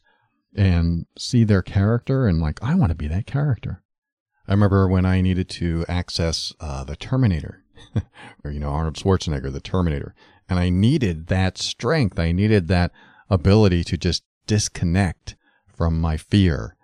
[0.55, 3.81] and see their character and like, I want to be that character.
[4.47, 7.63] I remember when I needed to access uh, the Terminator,
[8.43, 10.13] or you know Arnold Schwarzenegger, the Terminator,
[10.47, 12.19] and I needed that strength.
[12.19, 12.91] I needed that
[13.27, 15.35] ability to just disconnect
[15.67, 16.75] from my fear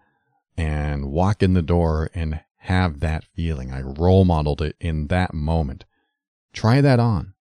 [0.57, 3.71] and walk in the door and have that feeling.
[3.71, 5.85] I role modeled it in that moment.
[6.51, 7.35] Try that on.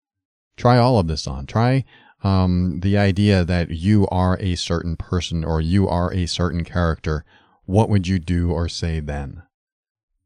[0.58, 1.46] Try all of this on.
[1.46, 1.86] Try
[2.24, 7.24] um, the idea that you are a certain person or you are a certain character.
[7.66, 9.44] What would you do or say then?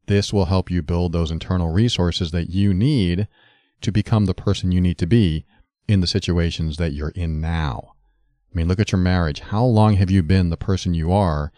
[0.06, 3.28] This will help you build those internal resources that you need
[3.80, 5.44] to become the person you need to be
[5.86, 7.94] in the situations that you're in now.
[8.52, 9.40] I mean, look at your marriage.
[9.40, 11.52] How long have you been the person you are,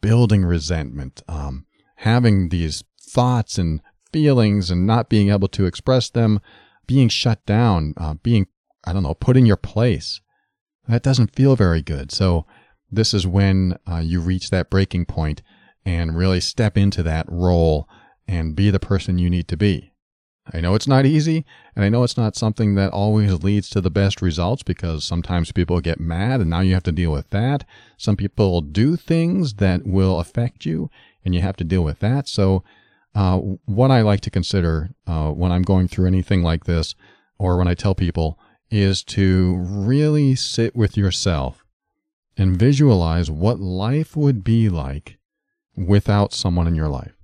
[0.00, 1.66] building resentment, um,
[1.96, 3.80] having these thoughts and
[4.12, 6.40] feelings and not being able to express them,
[6.86, 8.46] being shut down, uh, being,
[8.84, 10.20] I don't know, put in your place?
[10.88, 12.10] That doesn't feel very good.
[12.10, 12.46] So,
[12.90, 15.42] this is when uh, you reach that breaking point
[15.84, 17.88] and really step into that role
[18.26, 19.92] and be the person you need to be.
[20.52, 21.44] I know it's not easy,
[21.76, 25.52] and I know it's not something that always leads to the best results because sometimes
[25.52, 27.64] people get mad and now you have to deal with that.
[27.96, 30.90] Some people do things that will affect you
[31.24, 32.26] and you have to deal with that.
[32.28, 32.64] So,
[33.14, 36.94] uh, what I like to consider uh, when I'm going through anything like this
[37.38, 38.38] or when I tell people
[38.70, 41.64] is to really sit with yourself
[42.36, 45.18] and visualize what life would be like
[45.76, 47.16] without someone in your life.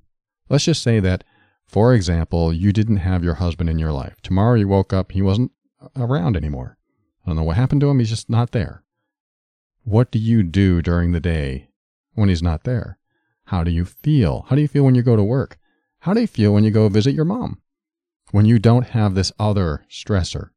[0.49, 1.25] Let's just say that
[1.67, 4.21] for example, you didn't have your husband in your life.
[4.23, 5.51] Tomorrow you woke up, he wasn't
[5.97, 6.79] around anymore.
[7.25, 8.85] I don't know what happened to him, he's just not there.
[9.83, 11.69] What do you do during the day
[12.15, 12.99] when he's not there?
[13.47, 14.47] How do you feel?
[14.49, 15.59] How do you feel when you go to work?
[16.01, 17.61] How do you feel when you go visit your mom?
[18.31, 20.51] When you don't have this other stressor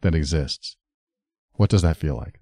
[0.00, 0.76] that exists,
[1.54, 2.40] what does that feel like?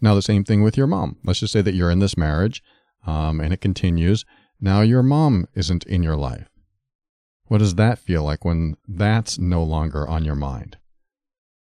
[0.00, 1.16] Now, the same thing with your mom.
[1.24, 2.62] Let's just say that you're in this marriage
[3.06, 4.24] um, and it continues
[4.60, 6.48] now your mom isn't in your life.
[7.46, 10.76] What does that feel like when that's no longer on your mind?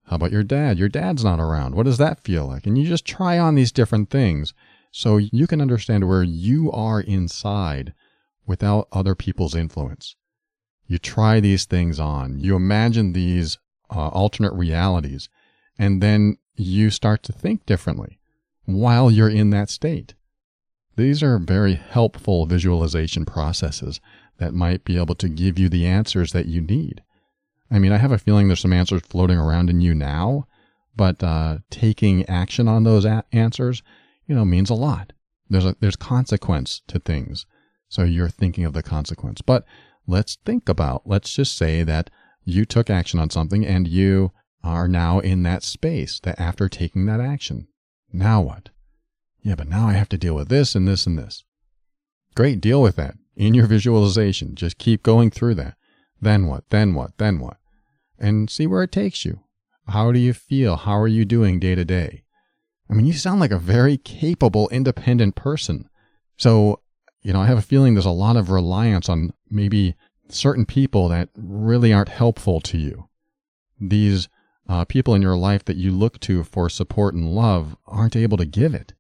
[0.07, 0.79] How about your dad?
[0.79, 1.75] Your dad's not around.
[1.75, 2.67] What does that feel like?
[2.67, 4.55] And you just try on these different things
[4.91, 7.93] so you can understand where you are inside
[8.47, 10.17] without other people's influence.
[10.89, 12.41] You try these things on.
[12.41, 13.59] You imagine these
[13.91, 15.29] uh, alternate realities,
[15.79, 18.19] and then you start to think differently
[18.65, 20.15] while you're in that state.
[20.97, 24.01] These are very helpful visualization processes
[24.39, 27.03] that might be able to give you the answers that you need.
[27.71, 30.47] I mean, I have a feeling there's some answers floating around in you now,
[30.97, 33.83] but uh, taking action on those a- answers,
[34.27, 35.13] you know, means a lot.
[35.49, 37.47] There's a, there's consequence to things,
[37.89, 39.41] so you're thinking of the consequence.
[39.41, 39.65] But
[40.09, 41.03] let's think about.
[41.05, 42.11] Let's just say that
[42.45, 44.33] you took action on something and you
[44.65, 46.19] are now in that space.
[46.21, 47.69] That after taking that action,
[48.13, 48.71] now what?
[49.43, 51.45] Yeah, but now I have to deal with this and this and this.
[52.35, 54.55] Great, deal with that in your visualization.
[54.57, 55.77] Just keep going through that.
[56.21, 56.69] Then what?
[56.71, 57.17] Then what?
[57.19, 57.59] Then what?
[58.19, 59.41] And see where it takes you.
[59.89, 60.77] How do you feel?
[60.77, 62.25] How are you doing day to day?
[62.91, 65.89] I mean, you sound like a very capable, independent person.
[66.37, 66.81] So,
[67.23, 69.95] you know, I have a feeling there's a lot of reliance on maybe
[70.29, 73.09] certain people that really aren't helpful to you.
[73.81, 74.29] These
[74.69, 78.37] uh, people in your life that you look to for support and love aren't able
[78.37, 78.93] to give it.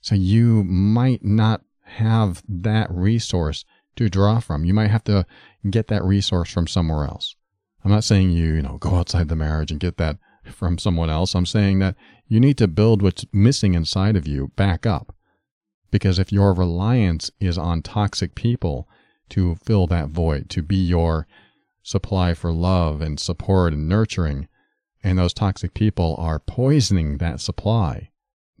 [0.00, 3.64] So you might not have that resource
[3.96, 4.64] to draw from.
[4.64, 5.26] You might have to
[5.68, 7.36] get that resource from somewhere else.
[7.84, 11.10] I'm not saying you, you know, go outside the marriage and get that from someone
[11.10, 11.34] else.
[11.34, 15.11] I'm saying that you need to build what's missing inside of you back up.
[15.92, 18.88] Because if your reliance is on toxic people,
[19.32, 21.26] to fill that void, to be your
[21.82, 24.46] supply for love and support and nurturing.
[25.02, 28.10] And those toxic people are poisoning that supply.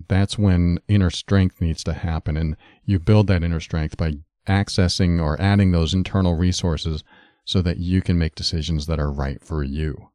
[0.08, 2.38] That's when inner strength needs to happen.
[2.38, 2.56] And
[2.86, 4.14] you build that inner strength by
[4.48, 7.04] accessing or adding those internal resources
[7.44, 10.08] so that you can make decisions that are right for you.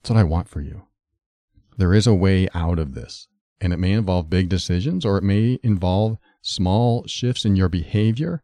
[0.00, 0.82] That's what I want for you.
[1.76, 3.26] There is a way out of this,
[3.60, 8.42] and it may involve big decisions or it may involve small shifts in your behavior,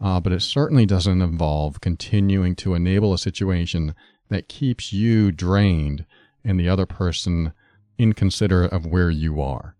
[0.00, 3.94] uh, but it certainly doesn't involve continuing to enable a situation
[4.28, 6.04] that keeps you drained
[6.44, 7.52] and the other person
[7.98, 9.76] inconsiderate of where you are.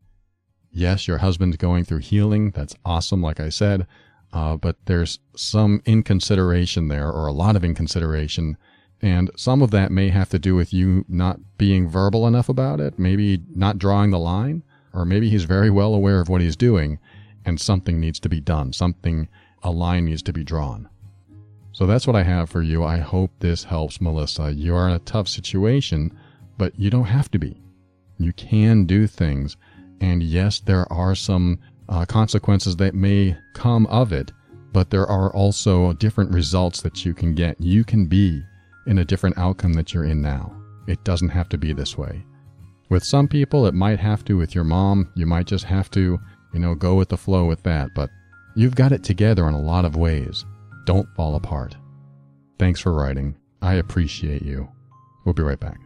[0.71, 2.51] Yes, your husband's going through healing.
[2.51, 3.87] That's awesome, like I said.
[4.33, 8.57] Uh, but there's some inconsideration there, or a lot of inconsideration.
[9.01, 12.81] And some of that may have to do with you not being verbal enough about
[12.81, 14.65] it, maybe not drawing the line,
[14.95, 16.99] or maybe he's very well aware of what he's doing
[17.45, 18.73] and something needs to be done.
[18.73, 19.29] Something,
[19.63, 20.89] a line needs to be drawn.
[21.73, 22.85] So that's what I have for you.
[22.85, 24.53] I hope this helps, Melissa.
[24.53, 26.17] You are in a tough situation,
[26.57, 27.61] but you don't have to be.
[28.19, 29.57] You can do things.
[30.01, 34.31] And yes, there are some uh, consequences that may come of it,
[34.73, 37.61] but there are also different results that you can get.
[37.61, 38.43] You can be
[38.87, 40.55] in a different outcome that you're in now.
[40.87, 42.25] It doesn't have to be this way.
[42.95, 44.37] With some people, it might have to.
[44.37, 46.21] With your mom, you might just have to,
[46.53, 47.89] you know, go with the flow with that.
[47.93, 48.09] But
[48.55, 50.45] you've got it together in a lot of ways.
[50.87, 51.75] Don't fall apart.
[52.57, 53.35] Thanks for writing.
[53.61, 54.69] I appreciate you.
[55.25, 55.81] We'll be right back.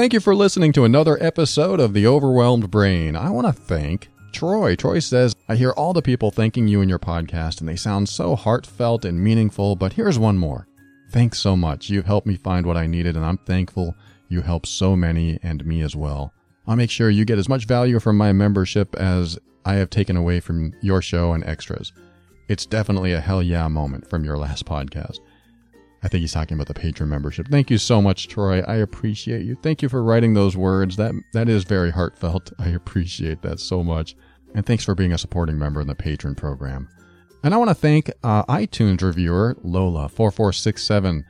[0.00, 3.14] Thank you for listening to another episode of The Overwhelmed Brain.
[3.14, 4.74] I want to thank Troy.
[4.74, 8.08] Troy says, I hear all the people thanking you in your podcast, and they sound
[8.08, 10.66] so heartfelt and meaningful, but here's one more.
[11.10, 11.90] Thanks so much.
[11.90, 13.94] You've helped me find what I needed, and I'm thankful
[14.30, 16.32] you helped so many and me as well.
[16.66, 20.16] I'll make sure you get as much value from my membership as I have taken
[20.16, 21.92] away from your show and extras.
[22.48, 25.18] It's definitely a hell yeah moment from your last podcast.
[26.02, 27.48] I think he's talking about the patron membership.
[27.48, 28.60] Thank you so much, Troy.
[28.62, 29.56] I appreciate you.
[29.62, 30.96] Thank you for writing those words.
[30.96, 32.52] That that is very heartfelt.
[32.58, 34.16] I appreciate that so much.
[34.54, 36.88] And thanks for being a supporting member in the patron program.
[37.42, 41.24] And I want to thank uh, iTunes reviewer Lola4467.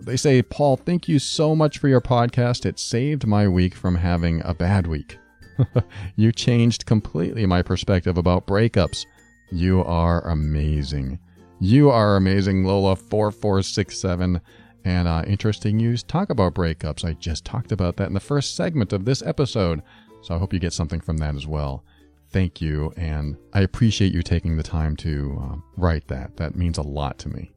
[0.00, 2.64] They say, Paul, thank you so much for your podcast.
[2.64, 5.18] It saved my week from having a bad week.
[6.16, 9.06] you changed completely my perspective about breakups.
[9.50, 11.18] You are amazing.
[11.64, 14.40] You are amazing, Lola4467.
[14.84, 17.04] And uh, interesting news talk about breakups.
[17.04, 19.80] I just talked about that in the first segment of this episode.
[20.22, 21.84] So I hope you get something from that as well.
[22.30, 22.92] Thank you.
[22.96, 26.36] And I appreciate you taking the time to uh, write that.
[26.36, 27.52] That means a lot to me.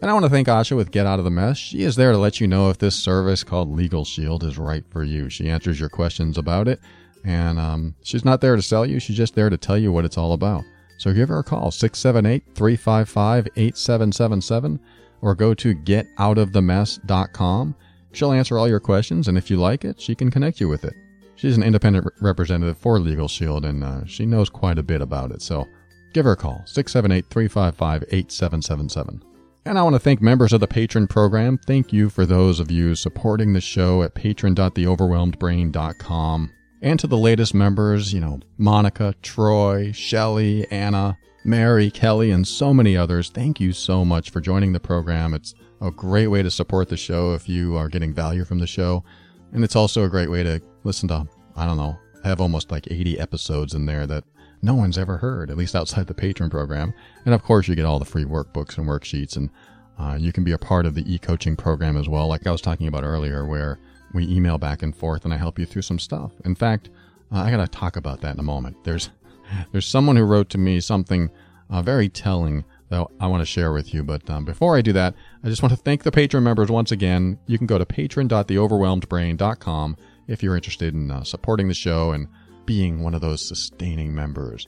[0.00, 1.58] And I want to thank Asha with Get Out of the Mess.
[1.58, 4.84] She is there to let you know if this service called Legal Shield is right
[4.88, 5.28] for you.
[5.28, 6.80] She answers your questions about it.
[7.22, 10.06] And um, she's not there to sell you, she's just there to tell you what
[10.06, 10.64] it's all about.
[10.98, 14.80] So give her a call, 678 355 8777,
[15.20, 17.74] or go to getoutofthemess.com.
[18.12, 20.84] She'll answer all your questions, and if you like it, she can connect you with
[20.84, 20.94] it.
[21.34, 25.32] She's an independent representative for Legal Shield, and uh, she knows quite a bit about
[25.32, 25.42] it.
[25.42, 25.66] So
[26.14, 29.22] give her a call, 678 355 8777.
[29.66, 31.58] And I want to thank members of the Patron program.
[31.58, 36.52] Thank you for those of you supporting the show at patron.theoverwhelmedbrain.com.
[36.82, 42.74] And to the latest members, you know, Monica, Troy, Shelly, Anna, Mary, Kelly, and so
[42.74, 45.32] many others, thank you so much for joining the program.
[45.32, 48.66] It's a great way to support the show if you are getting value from the
[48.66, 49.04] show.
[49.52, 52.70] And it's also a great way to listen to, I don't know, I have almost
[52.70, 54.24] like 80 episodes in there that
[54.62, 56.92] no one's ever heard, at least outside the patron program.
[57.24, 59.50] And of course, you get all the free workbooks and worksheets, and
[59.98, 62.50] uh, you can be a part of the e coaching program as well, like I
[62.50, 63.78] was talking about earlier, where
[64.12, 66.32] we email back and forth and I help you through some stuff.
[66.44, 66.90] In fact,
[67.32, 68.84] uh, I got to talk about that in a moment.
[68.84, 69.10] There's
[69.72, 71.30] there's someone who wrote to me something
[71.70, 74.04] uh, very telling that I want to share with you.
[74.04, 76.92] But um, before I do that, I just want to thank the patron members once
[76.92, 77.38] again.
[77.46, 79.96] You can go to patron.theoverwhelmedbrain.com
[80.28, 82.28] if you're interested in uh, supporting the show and
[82.64, 84.66] being one of those sustaining members.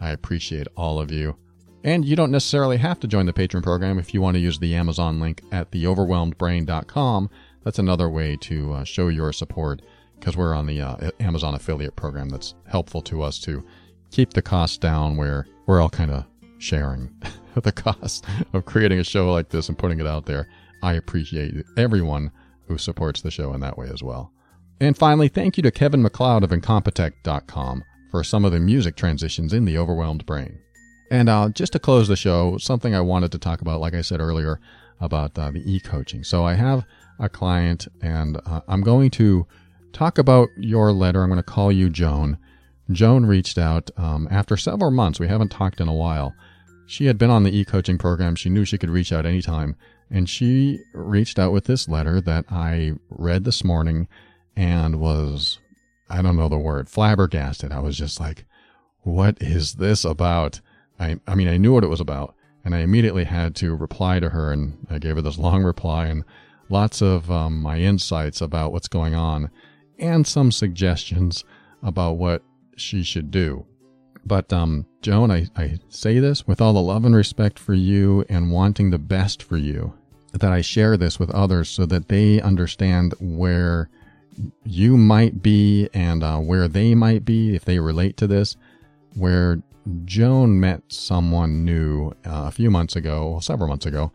[0.00, 1.36] I appreciate all of you.
[1.82, 4.58] And you don't necessarily have to join the patron program if you want to use
[4.58, 7.30] the Amazon link at theoverwhelmedbrain.com
[7.64, 9.82] that's another way to uh, show your support
[10.18, 13.64] because we're on the uh, Amazon affiliate program that's helpful to us to
[14.10, 16.24] keep the costs down where we're all kind of
[16.58, 17.10] sharing
[17.54, 20.46] the cost of creating a show like this and putting it out there.
[20.82, 22.30] I appreciate everyone
[22.66, 24.32] who supports the show in that way as well.
[24.80, 29.52] And finally, thank you to Kevin MacLeod of Incompetech.com for some of the music transitions
[29.52, 30.58] in the overwhelmed brain.
[31.10, 34.00] And uh, just to close the show, something I wanted to talk about, like I
[34.00, 34.60] said earlier,
[35.00, 36.24] about uh, the e coaching.
[36.24, 36.84] So I have
[37.20, 39.46] a client, and uh, I'm going to
[39.92, 41.22] talk about your letter.
[41.22, 42.38] I'm going to call you Joan.
[42.90, 45.20] Joan reached out um, after several months.
[45.20, 46.34] We haven't talked in a while.
[46.86, 48.34] She had been on the e coaching program.
[48.34, 49.76] She knew she could reach out anytime.
[50.10, 54.08] And she reached out with this letter that I read this morning
[54.56, 55.60] and was,
[56.08, 57.70] I don't know the word, flabbergasted.
[57.70, 58.44] I was just like,
[59.02, 60.60] what is this about?
[60.98, 62.34] I, I mean, I knew what it was about.
[62.64, 64.52] And I immediately had to reply to her.
[64.52, 66.24] And I gave her this long reply and
[66.70, 69.50] lots of um, my insights about what's going on
[69.98, 71.44] and some suggestions
[71.82, 72.42] about what
[72.76, 73.66] she should do.
[74.24, 78.24] But um, Joan, I, I say this with all the love and respect for you
[78.28, 79.94] and wanting the best for you,
[80.32, 83.88] that I share this with others so that they understand where
[84.64, 88.56] you might be and uh, where they might be if they relate to this.
[89.14, 89.62] Where
[90.04, 94.12] Joan met someone new uh, a few months ago, several months ago,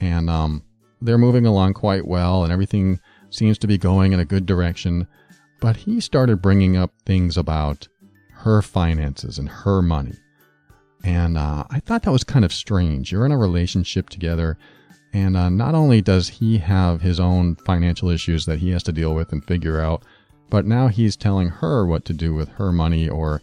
[0.00, 0.62] and um,
[1.00, 5.06] they're moving along quite well, and everything seems to be going in a good direction.
[5.60, 7.88] But he started bringing up things about
[8.30, 10.14] her finances and her money.
[11.04, 13.12] And uh, I thought that was kind of strange.
[13.12, 14.58] You're in a relationship together,
[15.12, 18.92] and uh, not only does he have his own financial issues that he has to
[18.92, 20.02] deal with and figure out,
[20.50, 23.42] but now he's telling her what to do with her money or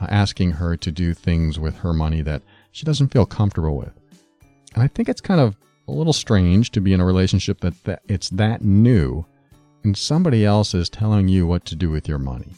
[0.00, 2.42] uh, asking her to do things with her money that
[2.72, 3.92] she doesn't feel comfortable with.
[4.74, 5.56] And I think it's kind of
[5.88, 9.24] a little strange to be in a relationship that, that it's that new
[9.82, 12.52] and somebody else is telling you what to do with your money.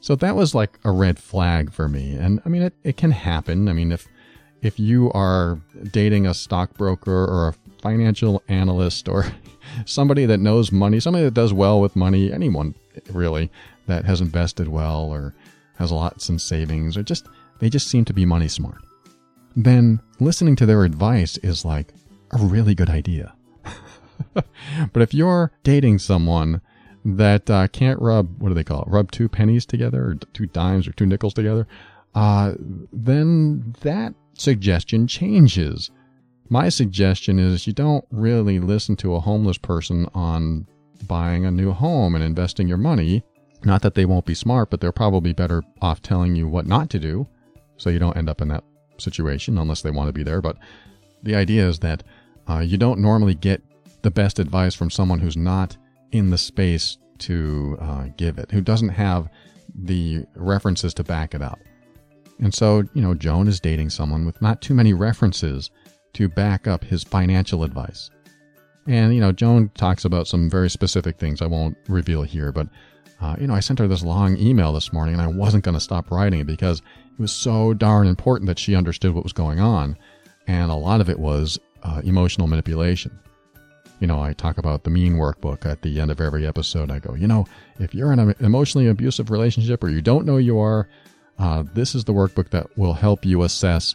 [0.00, 2.14] So that was like a red flag for me.
[2.16, 3.68] And I mean, it, it can happen.
[3.68, 4.06] I mean, if,
[4.60, 5.58] if you are
[5.92, 9.26] dating a stockbroker or a financial analyst or
[9.86, 12.74] somebody that knows money, somebody that does well with money, anyone
[13.10, 13.50] really
[13.86, 15.34] that has invested well or
[15.78, 17.26] has lots in savings or just,
[17.60, 18.82] they just seem to be money smart.
[19.56, 21.92] Then listening to their advice is like
[22.32, 23.34] a really good idea.
[24.34, 26.60] but if you're dating someone
[27.04, 28.88] that uh, can't rub what do they call it?
[28.88, 31.66] Rub two pennies together, or two dimes, or two nickels together.
[32.14, 32.54] Uh,
[32.92, 35.90] then that suggestion changes.
[36.48, 40.66] My suggestion is you don't really listen to a homeless person on
[41.06, 43.22] buying a new home and investing your money.
[43.64, 46.90] Not that they won't be smart, but they're probably better off telling you what not
[46.90, 47.26] to do
[47.76, 48.62] so you don't end up in that
[48.98, 50.40] situation unless they want to be there.
[50.40, 50.56] But
[51.22, 52.02] the idea is that
[52.48, 53.62] uh, you don't normally get
[54.02, 55.76] the best advice from someone who's not
[56.12, 59.28] in the space to uh, give it, who doesn't have
[59.74, 61.58] the references to back it up.
[62.40, 65.70] And so, you know, Joan is dating someone with not too many references
[66.14, 68.10] to back up his financial advice.
[68.86, 72.68] And, you know, Joan talks about some very specific things I won't reveal here, but,
[73.20, 75.74] uh, you know, I sent her this long email this morning and I wasn't going
[75.76, 76.82] to stop writing it because
[77.14, 79.96] it was so darn important that she understood what was going on.
[80.46, 83.18] And a lot of it was uh, emotional manipulation
[84.00, 86.90] you know, I talk about the mean workbook at the end of every episode.
[86.90, 87.46] I go, you know,
[87.78, 90.88] if you're in an emotionally abusive relationship or you don't know you are,
[91.38, 93.94] uh, this is the workbook that will help you assess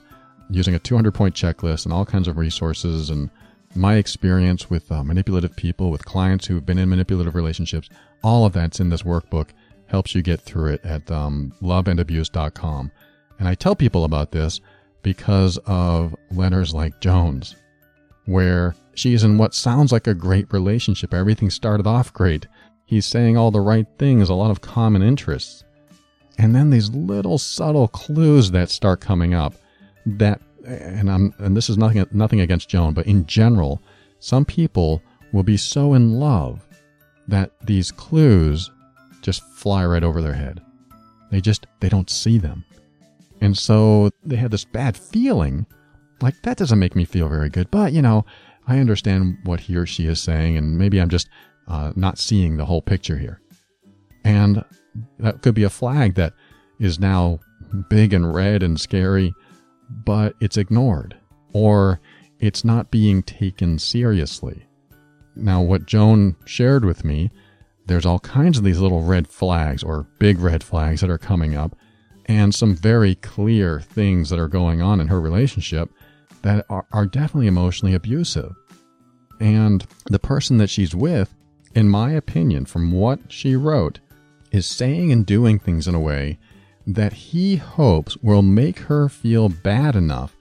[0.49, 3.29] using a 200 point checklist and all kinds of resources and
[3.75, 7.87] my experience with uh, manipulative people, with clients who have been in manipulative relationships.
[8.23, 9.49] All of that's in this workbook.
[9.85, 12.91] Helps you get through it at um, loveandabuse.com.
[13.39, 14.61] And I tell people about this
[15.01, 17.55] because of letters like Joan's,
[18.25, 21.13] where She's in what sounds like a great relationship.
[21.13, 22.47] Everything started off great.
[22.83, 25.63] He's saying all the right things, a lot of common interests.
[26.37, 29.53] And then these little subtle clues that start coming up
[30.05, 33.81] that and I'm and this is nothing nothing against Joan, but in general,
[34.19, 35.01] some people
[35.31, 36.67] will be so in love
[37.29, 38.69] that these clues
[39.21, 40.59] just fly right over their head.
[41.31, 42.65] They just they don't see them.
[43.41, 45.65] And so they have this bad feeling
[46.21, 47.71] like that doesn't make me feel very good.
[47.71, 48.25] But, you know,
[48.67, 51.29] I understand what he or she is saying, and maybe I'm just
[51.67, 53.41] uh, not seeing the whole picture here.
[54.23, 54.63] And
[55.19, 56.33] that could be a flag that
[56.79, 57.39] is now
[57.89, 59.33] big and red and scary,
[59.89, 61.15] but it's ignored,
[61.53, 62.01] or
[62.39, 64.65] it's not being taken seriously.
[65.35, 67.31] Now, what Joan shared with me,
[67.85, 71.55] there's all kinds of these little red flags or big red flags that are coming
[71.55, 71.75] up,
[72.29, 75.89] and some very clear things that are going on in her relationship
[76.43, 78.55] that are, are definitely emotionally abusive.
[79.39, 81.33] And the person that she's with,
[81.73, 83.99] in my opinion, from what she wrote,
[84.51, 86.37] is saying and doing things in a way
[86.85, 90.35] that he hopes will make her feel bad enough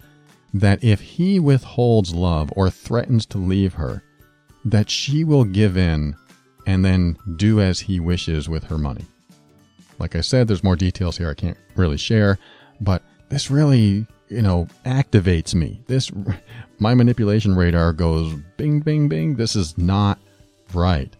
[0.52, 4.02] that if he withholds love or threatens to leave her,
[4.65, 6.15] that she will give in
[6.66, 9.06] and then do as he wishes with her money.
[9.99, 12.39] Like I said, there's more details here I can't really share,
[12.81, 15.81] but this really, you know, activates me.
[15.87, 16.11] This,
[16.79, 19.37] my manipulation radar goes bing, bing, bing.
[19.37, 20.19] This is not
[20.73, 21.15] right.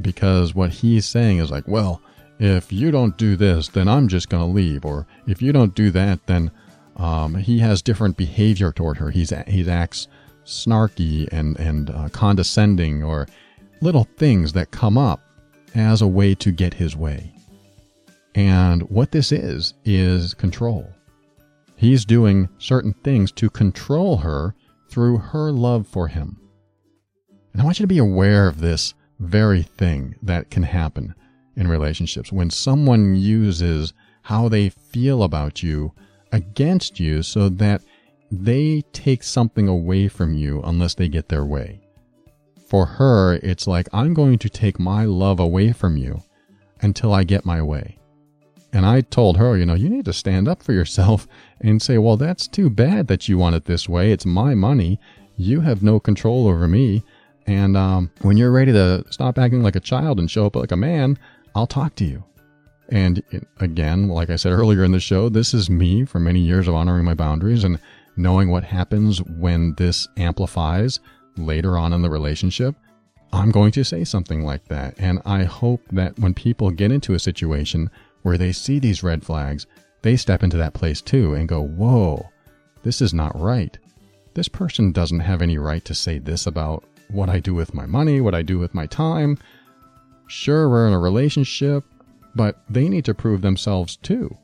[0.00, 2.02] Because what he's saying is like, well,
[2.38, 4.84] if you don't do this, then I'm just going to leave.
[4.84, 6.50] Or if you don't do that, then
[6.96, 9.10] um, he has different behavior toward her.
[9.10, 10.08] He's, he acts
[10.44, 13.26] snarky and, and uh, condescending or
[13.80, 15.20] little things that come up
[15.74, 17.32] as a way to get his way.
[18.36, 20.92] And what this is, is control.
[21.74, 24.54] He's doing certain things to control her
[24.90, 26.38] through her love for him.
[27.52, 31.14] And I want you to be aware of this very thing that can happen
[31.56, 35.92] in relationships when someone uses how they feel about you
[36.30, 37.80] against you so that
[38.30, 41.80] they take something away from you unless they get their way.
[42.68, 46.22] For her, it's like, I'm going to take my love away from you
[46.82, 47.98] until I get my way.
[48.76, 51.26] And I told her, you know, you need to stand up for yourself
[51.62, 54.12] and say, well, that's too bad that you want it this way.
[54.12, 55.00] It's my money.
[55.34, 57.02] You have no control over me.
[57.46, 60.72] And um, when you're ready to stop acting like a child and show up like
[60.72, 61.18] a man,
[61.54, 62.22] I'll talk to you.
[62.90, 63.22] And
[63.60, 66.74] again, like I said earlier in the show, this is me for many years of
[66.74, 67.80] honoring my boundaries and
[68.18, 71.00] knowing what happens when this amplifies
[71.38, 72.74] later on in the relationship.
[73.32, 74.96] I'm going to say something like that.
[74.98, 77.90] And I hope that when people get into a situation
[78.26, 79.68] where they see these red flags,
[80.02, 82.28] they step into that place too and go, whoa,
[82.82, 83.78] this is not right.
[84.34, 87.86] This person doesn't have any right to say this about what I do with my
[87.86, 89.38] money, what I do with my time.
[90.26, 91.84] Sure, we're in a relationship,
[92.34, 94.36] but they need to prove themselves too.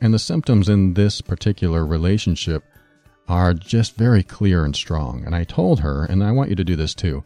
[0.00, 2.62] And the symptoms in this particular relationship
[3.26, 5.24] are just very clear and strong.
[5.26, 7.24] And I told her, and I want you to do this too,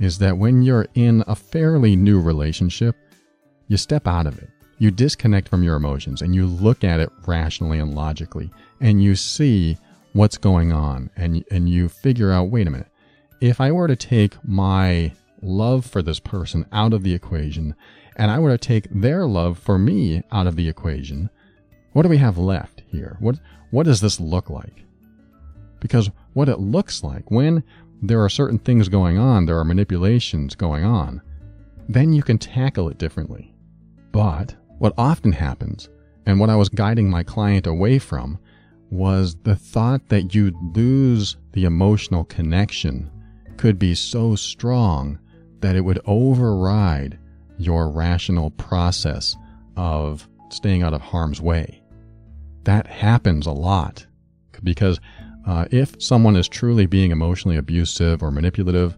[0.00, 2.96] is that when you're in a fairly new relationship,
[3.68, 4.48] you step out of it.
[4.78, 8.50] You disconnect from your emotions and you look at it rationally and logically
[8.80, 9.78] and you see
[10.12, 12.88] what's going on and, and you figure out, wait a minute,
[13.40, 15.12] if I were to take my
[15.42, 17.74] love for this person out of the equation
[18.16, 21.30] and I were to take their love for me out of the equation,
[21.92, 23.16] what do we have left here?
[23.20, 23.38] What,
[23.70, 24.84] what does this look like?
[25.80, 27.62] Because what it looks like when
[28.02, 31.22] there are certain things going on, there are manipulations going on,
[31.88, 33.54] then you can tackle it differently.
[34.12, 35.88] But what often happens,
[36.26, 38.38] and what I was guiding my client away from,
[38.90, 43.10] was the thought that you'd lose the emotional connection
[43.56, 45.18] could be so strong
[45.60, 47.18] that it would override
[47.58, 49.36] your rational process
[49.76, 51.82] of staying out of harm's way.
[52.64, 54.06] That happens a lot
[54.62, 55.00] because
[55.46, 58.96] uh, if someone is truly being emotionally abusive or manipulative,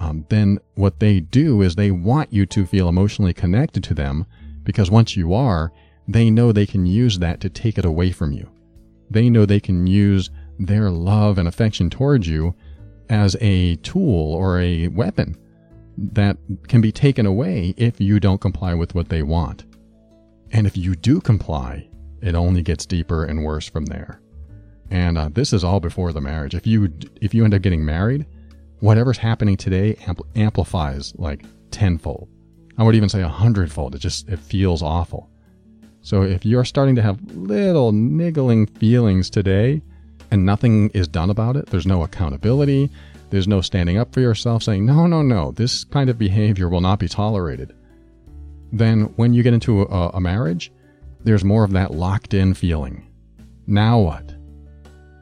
[0.00, 4.26] um, then what they do is they want you to feel emotionally connected to them
[4.66, 5.72] because once you are,
[6.06, 8.50] they know they can use that to take it away from you.
[9.08, 10.28] They know they can use
[10.58, 12.54] their love and affection towards you
[13.08, 15.36] as a tool or a weapon
[15.96, 16.36] that
[16.68, 19.64] can be taken away if you don't comply with what they want.
[20.52, 21.88] And if you do comply,
[22.20, 24.20] it only gets deeper and worse from there.
[24.90, 26.54] And uh, this is all before the marriage.
[26.54, 28.26] If you if you end up getting married,
[28.80, 32.28] whatever's happening today ampl- amplifies like tenfold.
[32.78, 33.94] I would even say a hundredfold.
[33.94, 35.30] It just it feels awful.
[36.02, 39.82] So if you're starting to have little niggling feelings today,
[40.30, 42.90] and nothing is done about it, there's no accountability,
[43.30, 46.80] there's no standing up for yourself saying, no, no, no, this kind of behavior will
[46.80, 47.74] not be tolerated.
[48.72, 50.72] Then when you get into a, a marriage,
[51.24, 53.06] there's more of that locked in feeling.
[53.66, 54.32] Now what?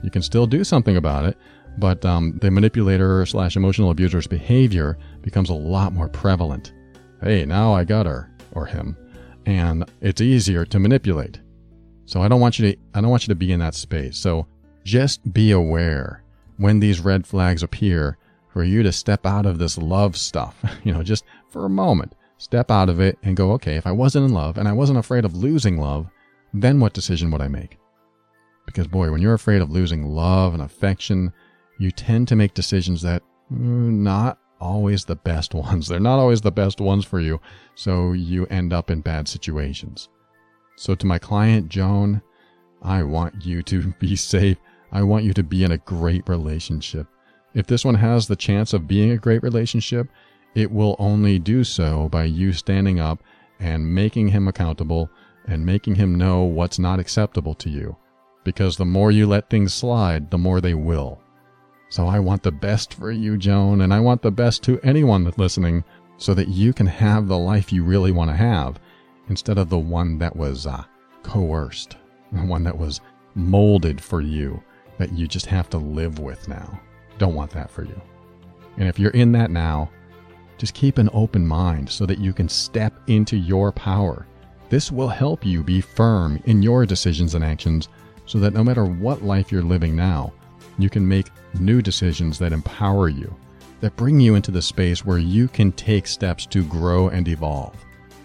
[0.02, 1.38] You can still do something about it,
[1.78, 6.72] but um, the manipulator slash emotional abuser's behavior becomes a lot more prevalent.
[7.24, 8.98] Hey, now I got her or him,
[9.46, 11.40] and it's easier to manipulate.
[12.04, 14.18] So I don't want you to I don't want you to be in that space.
[14.18, 14.46] So
[14.84, 16.22] just be aware
[16.58, 18.18] when these red flags appear
[18.52, 22.14] for you to step out of this love stuff, you know, just for a moment,
[22.36, 24.98] step out of it and go, okay, if I wasn't in love and I wasn't
[24.98, 26.06] afraid of losing love,
[26.52, 27.78] then what decision would I make?
[28.66, 31.32] Because boy, when you're afraid of losing love and affection,
[31.78, 35.88] you tend to make decisions that mm, not always the best ones.
[35.88, 37.40] They're not always the best ones for you.
[37.74, 40.08] So you end up in bad situations.
[40.76, 42.22] So to my client, Joan,
[42.82, 44.58] I want you to be safe.
[44.92, 47.06] I want you to be in a great relationship.
[47.54, 50.08] If this one has the chance of being a great relationship,
[50.54, 53.22] it will only do so by you standing up
[53.58, 55.10] and making him accountable
[55.46, 57.96] and making him know what's not acceptable to you.
[58.44, 61.20] Because the more you let things slide, the more they will.
[61.88, 65.24] So I want the best for you, Joan, and I want the best to anyone
[65.24, 65.84] that's listening
[66.16, 68.78] so that you can have the life you really want to have.
[69.28, 70.84] instead of the one that was uh,
[71.22, 71.96] coerced,
[72.32, 73.00] the one that was
[73.34, 74.62] molded for you
[74.98, 76.80] that you just have to live with now.
[77.18, 78.00] Don't want that for you.
[78.76, 79.90] And if you're in that now,
[80.58, 84.26] just keep an open mind so that you can step into your power.
[84.68, 87.88] This will help you be firm in your decisions and actions
[88.26, 90.32] so that no matter what life you're living now,
[90.78, 93.34] you can make new decisions that empower you,
[93.80, 97.74] that bring you into the space where you can take steps to grow and evolve.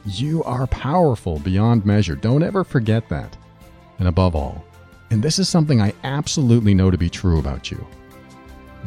[0.06, 2.16] You are powerful beyond measure.
[2.16, 3.38] Don't ever forget that.
[4.00, 4.64] And above all,
[5.12, 7.86] and this is something I absolutely know to be true about you,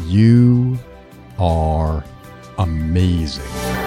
[0.06, 0.78] you
[1.38, 2.04] are
[2.58, 3.81] amazing.